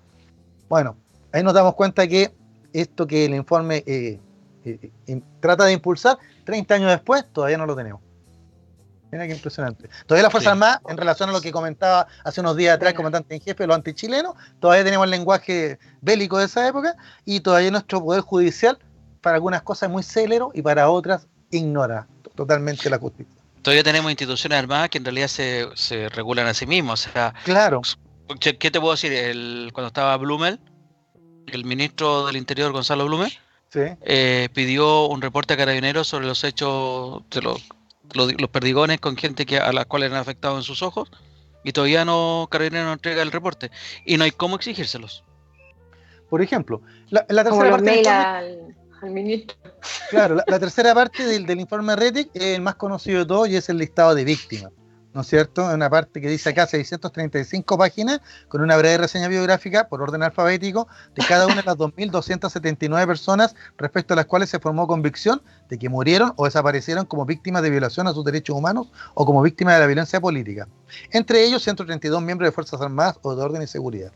[0.69, 0.97] Bueno,
[1.33, 2.35] ahí nos damos cuenta que
[2.73, 4.21] esto que el informe eh,
[4.65, 8.01] eh, eh, trata de impulsar, 30 años después, todavía no lo tenemos.
[9.11, 9.89] Mira qué impresionante.
[10.07, 12.97] Todavía las Fuerzas Armadas, en relación a lo que comentaba hace unos días atrás el
[12.97, 16.95] comandante en jefe, los antichilenos, todavía tenemos el lenguaje bélico de esa época
[17.25, 18.79] y todavía nuestro poder judicial,
[19.21, 23.35] para algunas cosas muy célero y para otras ignora totalmente la justicia.
[23.63, 27.07] Todavía tenemos instituciones armadas que en realidad se, se regulan a sí mismos.
[27.07, 27.83] O sea, claro.
[28.41, 29.13] ¿Qué te puedo decir?
[29.13, 30.61] El, cuando estaba Blumel,
[31.47, 33.33] el ministro del Interior, Gonzalo Blumel,
[33.75, 37.67] eh, pidió un reporte a carabineros sobre los hechos de los,
[38.15, 41.11] los, perdigones con gente que a las cuales han afectado en sus ojos
[41.65, 43.71] y todavía no carabineros no entrega el reporte
[44.05, 45.25] y no hay cómo exigírselos.
[46.29, 48.75] Por ejemplo, la, tercera parte al,
[49.11, 49.57] ministro.
[50.11, 53.57] Claro, la, tercera parte del, del informe Retic es el más conocido de todos y
[53.57, 54.73] es el listado de víctimas.
[55.19, 55.64] ¿No es cierto?
[55.64, 60.87] Una parte que dice acá 635 páginas con una breve reseña biográfica por orden alfabético
[61.16, 65.77] de cada una de las 2.279 personas respecto a las cuales se formó convicción de
[65.77, 69.75] que murieron o desaparecieron como víctimas de violación a sus derechos humanos o como víctimas
[69.75, 70.69] de la violencia política.
[71.11, 74.12] Entre ellos 132 miembros de Fuerzas Armadas o de Orden y Seguridad.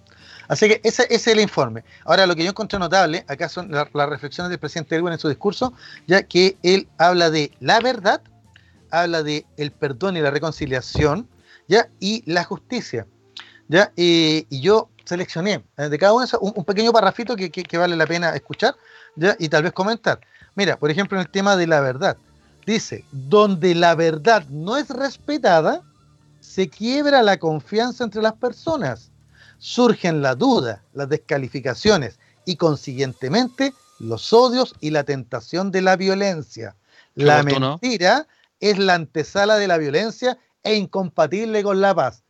[0.47, 1.83] Así que ese, es el informe.
[2.05, 5.29] Ahora, lo que yo encontré notable, acá son las reflexiones del presidente Elwin en su
[5.29, 5.73] discurso,
[6.07, 8.23] ya que él habla de la verdad,
[8.93, 11.29] habla de el perdón y la reconciliación,
[11.67, 11.89] ¿ya?
[11.99, 13.07] Y la justicia,
[13.69, 13.93] ¿ya?
[13.97, 18.07] y yo seleccioné eh, de cada uno un, un pequeño parrafito que, que, vale la
[18.07, 18.77] pena escuchar,
[19.17, 19.37] ¿ya?
[19.39, 20.21] Y tal vez comentar.
[20.55, 22.17] Mira, por ejemplo, en el tema de la verdad.
[22.67, 25.83] Dice, donde la verdad no es respetada,
[26.41, 29.11] se quiebra la confianza entre las personas,
[29.59, 36.77] surgen la duda, las descalificaciones y consiguientemente los odios y la tentación de la violencia.
[37.15, 38.27] La mentira
[38.63, 42.23] es la antesala de la violencia e incompatible con la paz.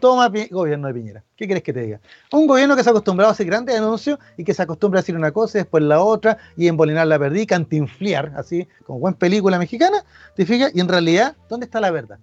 [0.00, 1.24] Toma gobierno de Piñera.
[1.36, 2.00] ¿Qué quieres que te diga?
[2.32, 5.02] Un gobierno que se ha acostumbrado a hacer grandes anuncios y que se acostumbra a
[5.02, 9.00] decir una cosa y después la otra y embolinar la verdad y cantinfliar, así como
[9.00, 10.04] buena película mexicana,
[10.34, 10.70] ¿te fijas?
[10.74, 12.18] Y en realidad, ¿dónde está la verdad?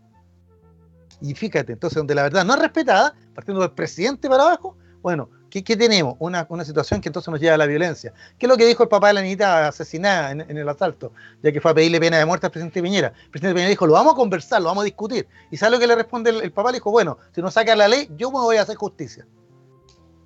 [1.21, 5.29] Y fíjate, entonces, donde la verdad no es respetada, partiendo del presidente para abajo, bueno,
[5.49, 6.15] ¿Qué, tenemos?
[6.19, 8.13] Una, situación que entonces nos lleva a la violencia.
[8.37, 11.11] ¿Qué es lo que dijo el papá de la niñita asesinada en, el asalto?
[11.41, 13.07] Ya que fue a pedirle pena de muerte al presidente Piñera.
[13.07, 15.27] El presidente Piñera dijo, lo vamos a conversar, lo vamos a discutir.
[15.49, 16.71] ¿Y sabe lo que le responde el, papá?
[16.71, 19.25] Le dijo, bueno, si no saca la ley, yo me voy a hacer justicia.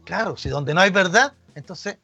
[0.03, 1.97] Claro, si donde no hay verdad, entonces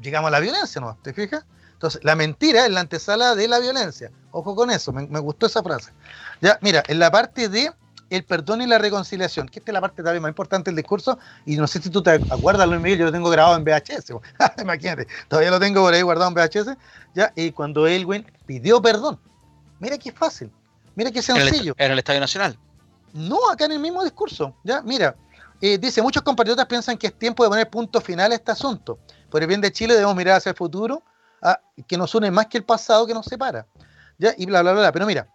[0.00, 0.96] llegamos a la violencia, ¿no?
[1.02, 1.44] ¿Te fijas?
[1.72, 4.12] Entonces, la mentira es la antesala de la violencia.
[4.30, 5.92] Ojo con eso, me, me gustó esa frase.
[6.40, 7.72] Ya, mira, en la parte de
[8.10, 11.18] el perdón y la reconciliación, que esta es la parte también más importante del discurso,
[11.46, 14.12] y no sé si tú te acuerdas, Luis Miguel, yo lo tengo grabado en VHS,
[14.62, 16.76] imagínate, todavía lo tengo por ahí guardado en VHS,
[17.14, 19.18] ya, y cuando Elwin pidió perdón,
[19.80, 20.50] mira qué fácil,
[20.94, 21.74] mira qué sencillo.
[21.78, 22.58] En el, Estadio Nacional.
[23.12, 25.16] No, acá en el mismo discurso, ya, mira,
[25.60, 28.98] eh, dice, muchos compatriotas piensan que es tiempo de poner punto final a este asunto.
[29.30, 31.02] Por el bien de Chile debemos mirar hacia el futuro,
[31.42, 33.66] ah, que nos une más que el pasado que nos separa.
[34.18, 34.34] ¿ya?
[34.36, 34.92] Y bla, bla, bla.
[34.92, 35.28] Pero mira,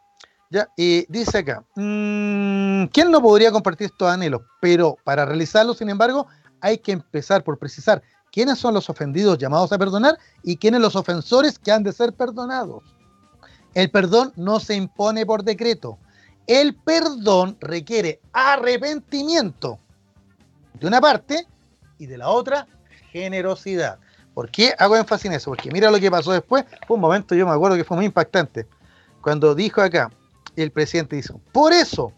[0.49, 4.41] ya, y dice acá, mm, ¿quién no podría compartir estos anhelos?
[4.59, 6.27] Pero para realizarlo, sin embargo,
[6.61, 10.95] hay que empezar por precisar quiénes son los ofendidos llamados a perdonar y quiénes los
[10.95, 12.83] ofensores que han de ser perdonados.
[13.73, 15.99] El perdón no se impone por decreto.
[16.47, 19.77] El perdón requiere arrepentimiento
[20.73, 21.45] de una parte
[21.99, 22.67] y de la otra
[23.11, 23.99] generosidad.
[24.33, 25.51] ¿Por qué hago énfasis en eso?
[25.51, 26.65] Porque mira lo que pasó después.
[26.87, 28.67] Un momento, yo me acuerdo que fue muy impactante.
[29.21, 30.09] Cuando dijo acá,
[30.61, 31.39] el presidente hizo.
[31.51, 32.13] Por eso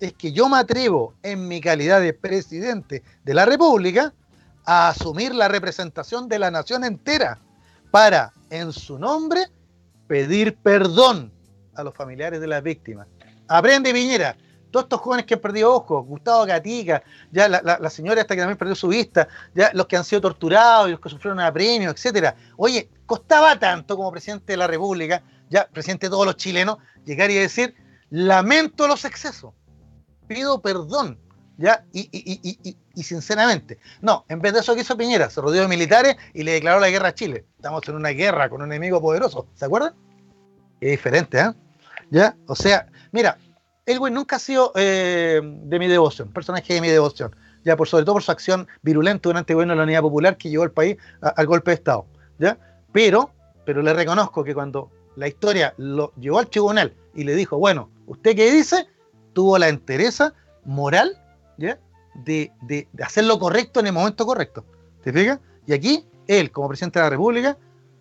[0.00, 4.14] es que yo me atrevo, en mi calidad de presidente de la República,
[4.64, 7.38] a asumir la representación de la nación entera
[7.90, 9.46] para, en su nombre,
[10.06, 11.32] pedir perdón
[11.74, 13.06] a los familiares de las víctimas.
[13.48, 14.36] Aprende, Viñera.
[14.70, 17.02] Todos estos jóvenes que han perdido ojos, Gustavo Gatica,
[17.32, 20.86] ya la, señora esta que también perdió su vista, ya los que han sido torturados
[20.86, 22.36] y los que sufrieron apremio, etcétera.
[22.56, 27.30] Oye, costaba tanto como presidente de la República, ya presidente de todos los chilenos, llegar
[27.30, 27.74] y decir,
[28.08, 29.52] lamento los excesos,
[30.26, 31.18] pido perdón,
[31.58, 31.84] ¿ya?
[31.92, 32.08] Y,
[32.94, 36.44] y, sinceramente, no, en vez de eso que hizo Piñera, se rodeó de militares y
[36.44, 37.44] le declaró la guerra a Chile.
[37.56, 39.94] Estamos en una guerra con un enemigo poderoso, ¿se acuerdan?
[40.80, 41.52] Es diferente, ¿eh?
[42.10, 42.36] ¿Ya?
[42.46, 43.36] O sea, mira,
[43.86, 48.04] el nunca ha sido eh, de mi devoción, personaje de mi devoción, ya por sobre
[48.04, 50.72] todo por su acción virulenta durante el gobierno de la Unidad Popular que llevó al
[50.72, 52.06] país al golpe de Estado,
[52.38, 52.56] ¿ya?
[52.92, 53.32] Pero
[53.64, 57.90] pero le reconozco que cuando la historia lo llevó al tribunal y le dijo, bueno,
[58.06, 58.86] ¿usted qué dice?
[59.32, 60.34] Tuvo la entereza
[60.64, 61.20] moral
[61.58, 61.78] ¿ya?
[62.14, 64.64] De, de, hacer lo correcto en el momento correcto.
[65.02, 65.38] ¿Te fijas?
[65.66, 67.58] Y aquí, él, como presidente de la República,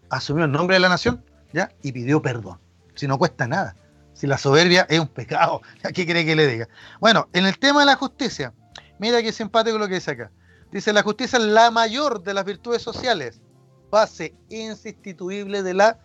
[0.09, 1.23] asumió el nombre de la nación
[1.53, 1.71] ¿ya?
[1.81, 2.59] y pidió perdón.
[2.95, 3.75] Si no cuesta nada.
[4.13, 5.61] Si la soberbia es un pecado,
[5.93, 6.67] ¿qué quiere que le diga?
[6.99, 8.53] Bueno, en el tema de la justicia,
[8.97, 10.31] mira qué simpático lo que dice acá.
[10.71, 13.41] Dice, la justicia es la mayor de las virtudes sociales,
[13.89, 15.99] base insustituible de la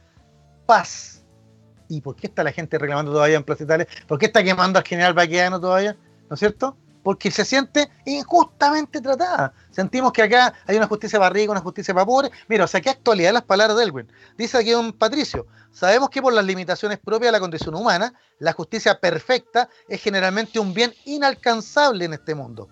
[0.67, 1.25] paz.
[1.89, 3.65] ¿Y por qué está la gente reclamando todavía en Plaza
[4.07, 5.97] ¿Por qué está quemando al general Baqueano todavía?
[6.29, 6.77] ¿No es cierto?
[7.03, 9.53] Porque se siente injustamente tratada.
[9.71, 12.31] Sentimos que acá hay una justicia para ricos, una justicia para pobres.
[12.49, 14.11] Mira, o sea, qué actualidad las palabras de Elwin.
[14.39, 18.55] Dice aquí un Patricio, sabemos que por las limitaciones propias de la condición humana, la
[18.55, 22.71] justicia perfecta es generalmente un bien inalcanzable en este mundo.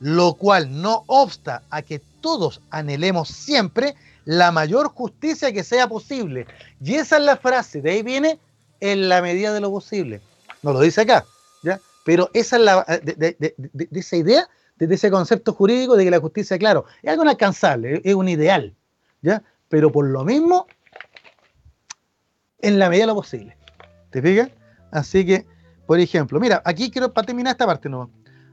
[0.00, 3.96] Lo cual no obsta a que todos anhelemos siempre
[4.28, 6.46] la mayor justicia que sea posible.
[6.82, 8.38] Y esa es la frase, de ahí viene
[8.78, 10.20] en la medida de lo posible.
[10.62, 11.24] No lo dice acá,
[11.62, 11.80] ¿ya?
[12.04, 14.46] Pero esa es la, de, esa idea,
[14.76, 18.76] de ese concepto jurídico de que la justicia, claro, es algo inalcanzable, es un ideal,
[19.22, 19.42] ¿ya?
[19.70, 20.66] Pero por lo mismo,
[22.58, 23.56] en la medida de lo posible.
[24.10, 24.50] ¿Te fijas?
[24.90, 25.46] Así que,
[25.86, 28.10] por ejemplo, mira, aquí quiero, para terminar esta parte, ¿no?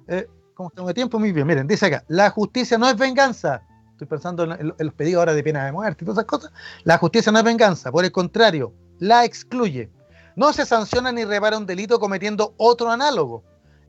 [0.08, 3.62] Eh, como tengo tiempo, muy bien, miren, dice acá, la justicia no es venganza,
[3.96, 6.52] estoy pensando en, los pedidos ahora de pena de muerte y todas esas cosas,
[6.84, 9.90] la justicia no es venganza, por el contrario, la excluye.
[10.36, 13.44] No se sanciona ni repara un delito cometiendo otro análogo.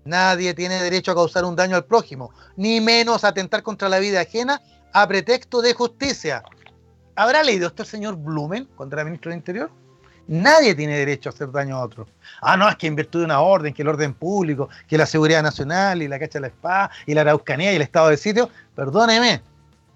[0.05, 3.99] Nadie tiene derecho a causar un daño al prójimo, ni menos a atentar contra la
[3.99, 4.63] vida ajena
[4.93, 6.45] a pretexto de justicia.
[7.17, 9.71] ¿Habrá leído esto el señor Blumen, contra el ministro del Interior?
[10.29, 12.07] Nadie tiene derecho a hacer daño a otro.
[12.41, 15.07] Ah, no, es que en virtud de una orden, que el orden público, que la
[15.07, 18.17] seguridad nacional y la cacha de la espada y la araucanía y el estado de
[18.17, 19.43] sitio, perdóneme,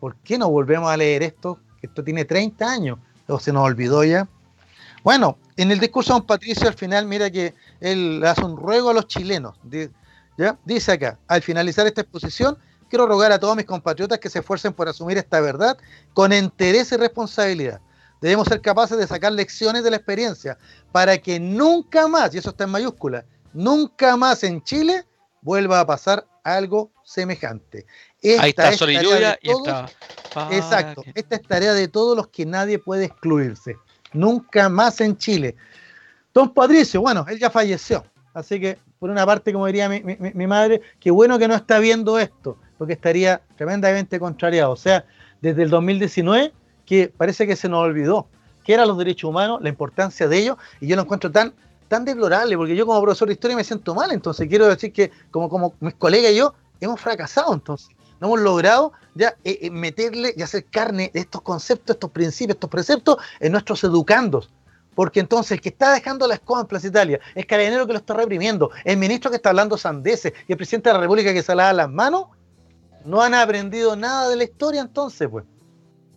[0.01, 1.61] ¿por qué no volvemos a leer esto?
[1.83, 2.99] Esto tiene 30 años,
[3.29, 4.29] o se nos olvidó ya.
[5.05, 8.91] Bueno, en el discurso de don Patricio al final, mira que él hace un ruego
[8.91, 9.59] a los chilenos.
[10.37, 10.59] ¿ya?
[10.65, 12.59] Dice acá, al finalizar esta exposición,
[12.89, 15.79] quiero rogar a todos mis compatriotas que se esfuercen por asumir esta verdad
[16.13, 17.81] con interés y responsabilidad.
[18.21, 20.59] Debemos ser capaces de sacar lecciones de la experiencia
[20.93, 23.25] para que nunca más, y eso está en mayúscula,
[23.55, 25.07] nunca más en Chile
[25.41, 27.87] vuelva a pasar algo semejante.
[28.23, 29.89] Ahí está Sol y está.
[30.51, 31.03] Exacto.
[31.15, 33.77] Esta es tarea de todos los que nadie puede excluirse.
[34.13, 35.57] Nunca más en Chile.
[36.35, 38.05] Don Patricio, bueno, él ya falleció.
[38.35, 42.19] Así que, por una parte, como diría mi, madre, qué bueno que no está viendo
[42.19, 44.73] esto, porque estaría tremendamente contrariado.
[44.73, 45.05] O sea,
[45.41, 46.53] desde el 2019,
[46.87, 48.27] que parece que se nos olvidó
[48.65, 51.55] qué eran los derechos humanos, la importancia de ellos, y yo lo encuentro tan,
[51.89, 55.11] tan deplorable, porque yo como profesor de historia me siento mal, entonces quiero decir que
[55.31, 57.89] como, como mis colegas y yo hemos fracasado entonces
[58.21, 62.57] no hemos logrado ya eh, eh, meterle y hacer carne de estos conceptos, estos principios,
[62.57, 64.51] estos preceptos en nuestros educandos.
[64.95, 67.99] Porque entonces el que está dejando la escoba en Plaza Italia, el carabinero que lo
[67.99, 71.43] está reprimiendo, el ministro que está hablando sandeces y el presidente de la República que
[71.43, 72.27] se lava las manos,
[73.05, 75.45] no han aprendido nada de la historia entonces, pues.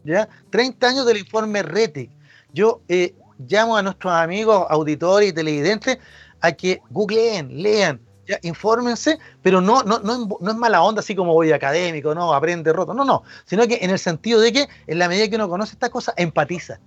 [0.04, 0.28] ¿Ya?
[0.50, 2.12] 30 años del informe RETIC.
[2.52, 3.16] Yo eh,
[3.48, 5.98] llamo a nuestros amigos auditores y televidentes
[6.42, 11.16] a que googleen, lean, ya, infórmense, pero no, no, no, no, es mala onda así
[11.16, 14.70] como voy académico, no, aprende roto, no, no, sino que en el sentido de que
[14.88, 16.80] en la medida que uno conoce esta cosa, empatiza,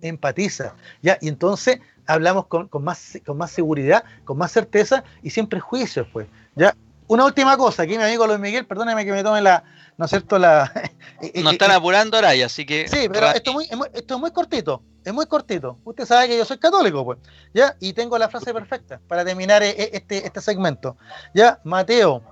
[0.00, 5.46] empatiza, ya, y entonces hablamos con, más, con más seguridad, con más certeza y sin
[5.46, 6.74] prejuicios, pues, ya.
[7.08, 9.64] Una última cosa, aquí mi amigo Luis Miguel, perdóneme que me tome la,
[9.96, 10.38] ¿no es cierto?
[10.38, 10.72] La,
[11.42, 12.88] Nos están apurando ahora, así que...
[12.88, 15.78] Sí, pero esto muy, esto es muy cortito es muy cortito.
[15.84, 17.18] Usted sabe que yo soy católico, pues.
[17.52, 17.76] ¿Ya?
[17.80, 20.96] Y tengo la frase perfecta para terminar este, este segmento.
[21.34, 21.60] ¿Ya?
[21.64, 22.22] Mateo.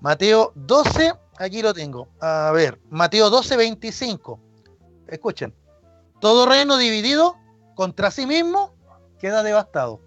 [0.00, 2.08] Mateo 12, aquí lo tengo.
[2.20, 4.40] A ver, Mateo 12, 25.
[5.08, 5.54] Escuchen.
[6.20, 7.36] Todo reino dividido
[7.74, 8.74] contra sí mismo
[9.18, 10.00] queda devastado.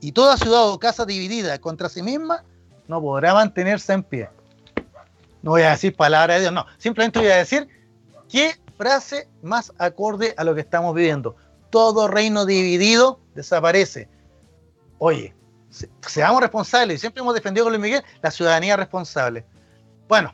[0.00, 2.44] Y toda ciudad o casa dividida contra sí misma
[2.88, 4.28] no podrá mantenerse en pie.
[5.44, 6.64] No voy a decir palabra de Dios, no.
[6.78, 7.68] Simplemente voy a decir
[8.30, 11.36] que frase más acorde a lo que estamos viviendo.
[11.68, 14.08] Todo reino dividido desaparece.
[14.96, 15.34] Oye,
[16.00, 17.02] seamos responsables.
[17.02, 19.44] Siempre hemos defendido con Luis Miguel la ciudadanía responsable.
[20.08, 20.32] Bueno,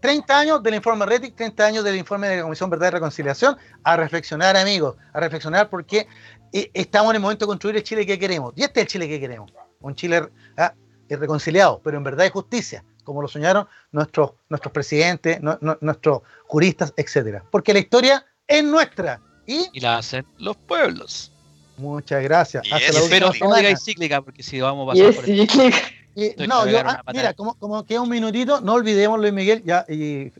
[0.00, 3.56] 30 años del informe RETIC, 30 años del informe de la Comisión Verdad y Reconciliación,
[3.84, 6.08] a reflexionar, amigos, a reflexionar porque
[6.52, 8.52] eh, estamos en el momento de construir el Chile que queremos.
[8.56, 9.52] Y este es el Chile que queremos.
[9.80, 10.74] Un Chile ah,
[11.08, 15.40] reconciliado, pero en verdad hay justicia como lo soñaron nuestros, nuestros presidentes,
[15.80, 17.42] nuestros juristas, etcétera.
[17.50, 19.20] Porque la historia es nuestra.
[19.46, 21.32] Y, la hacen los pueblos.
[21.78, 22.64] Muchas gracias.
[23.08, 27.54] Pero no digáis cíclica, porque si vamos a pasar por no, yo, ah, mira, como,
[27.54, 30.32] como queda un minutito, no olvidemos Luis Miguel, ya, y,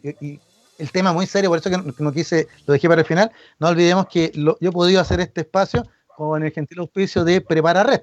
[0.79, 3.31] el tema muy serio, por eso que no, quise, lo dejé para el final.
[3.59, 5.85] No olvidemos que yo he podido hacer este espacio
[6.17, 8.03] con el gentil auspicio de Prepara Red,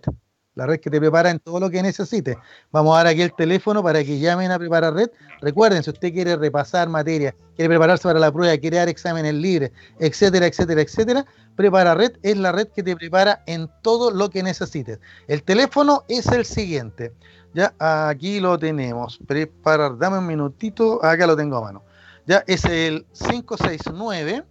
[0.56, 2.38] la red que te prepara en todo lo que necesites.
[2.72, 5.10] Vamos a dar aquí el teléfono para que llamen a Prepara Red.
[5.41, 9.72] Recuerden, si usted quiere repasar materia, quiere prepararse para la prueba, quiere dar exámenes libres,
[9.99, 11.26] etcétera, etcétera, etcétera,
[11.56, 14.99] Prepara Red es la red que te prepara en todo lo que necesites.
[15.27, 17.14] El teléfono es el siguiente.
[17.53, 19.18] Ya aquí lo tenemos.
[19.26, 21.02] Preparar, dame un minutito.
[21.03, 21.84] Acá lo tengo a mano.
[22.27, 24.44] Ya es el 569.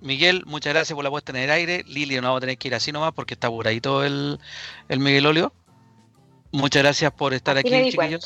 [0.01, 1.83] Miguel, muchas gracias por la puesta en el aire.
[1.87, 4.39] Lili, no vamos a tener que ir así nomás porque está apuradito el,
[4.89, 5.53] el Miguel Olio.
[6.51, 8.25] Muchas gracias por estar aquí, chiquillos.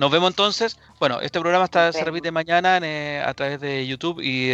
[0.00, 0.78] Nos vemos entonces.
[0.98, 4.50] Bueno, este programa está, se repite mañana eh, a través de YouTube y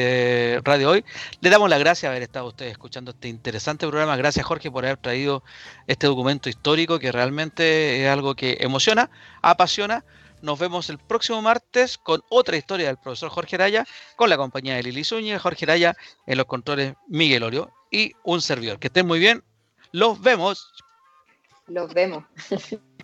[0.64, 1.04] Radio Hoy.
[1.40, 4.16] Le damos las gracias por haber estado ustedes escuchando este interesante programa.
[4.16, 5.44] Gracias, Jorge, por haber traído
[5.86, 9.08] este documento histórico que realmente es algo que emociona,
[9.40, 10.04] apasiona.
[10.42, 13.86] Nos vemos el próximo martes con otra historia del profesor Jorge Araya,
[14.16, 15.94] con la compañía de Lili Zúñiga, Jorge Araya
[16.26, 18.80] en los controles Miguel Orio y un servidor.
[18.80, 19.44] Que estén muy bien.
[19.92, 20.72] Los vemos.
[21.68, 22.24] Los vemos.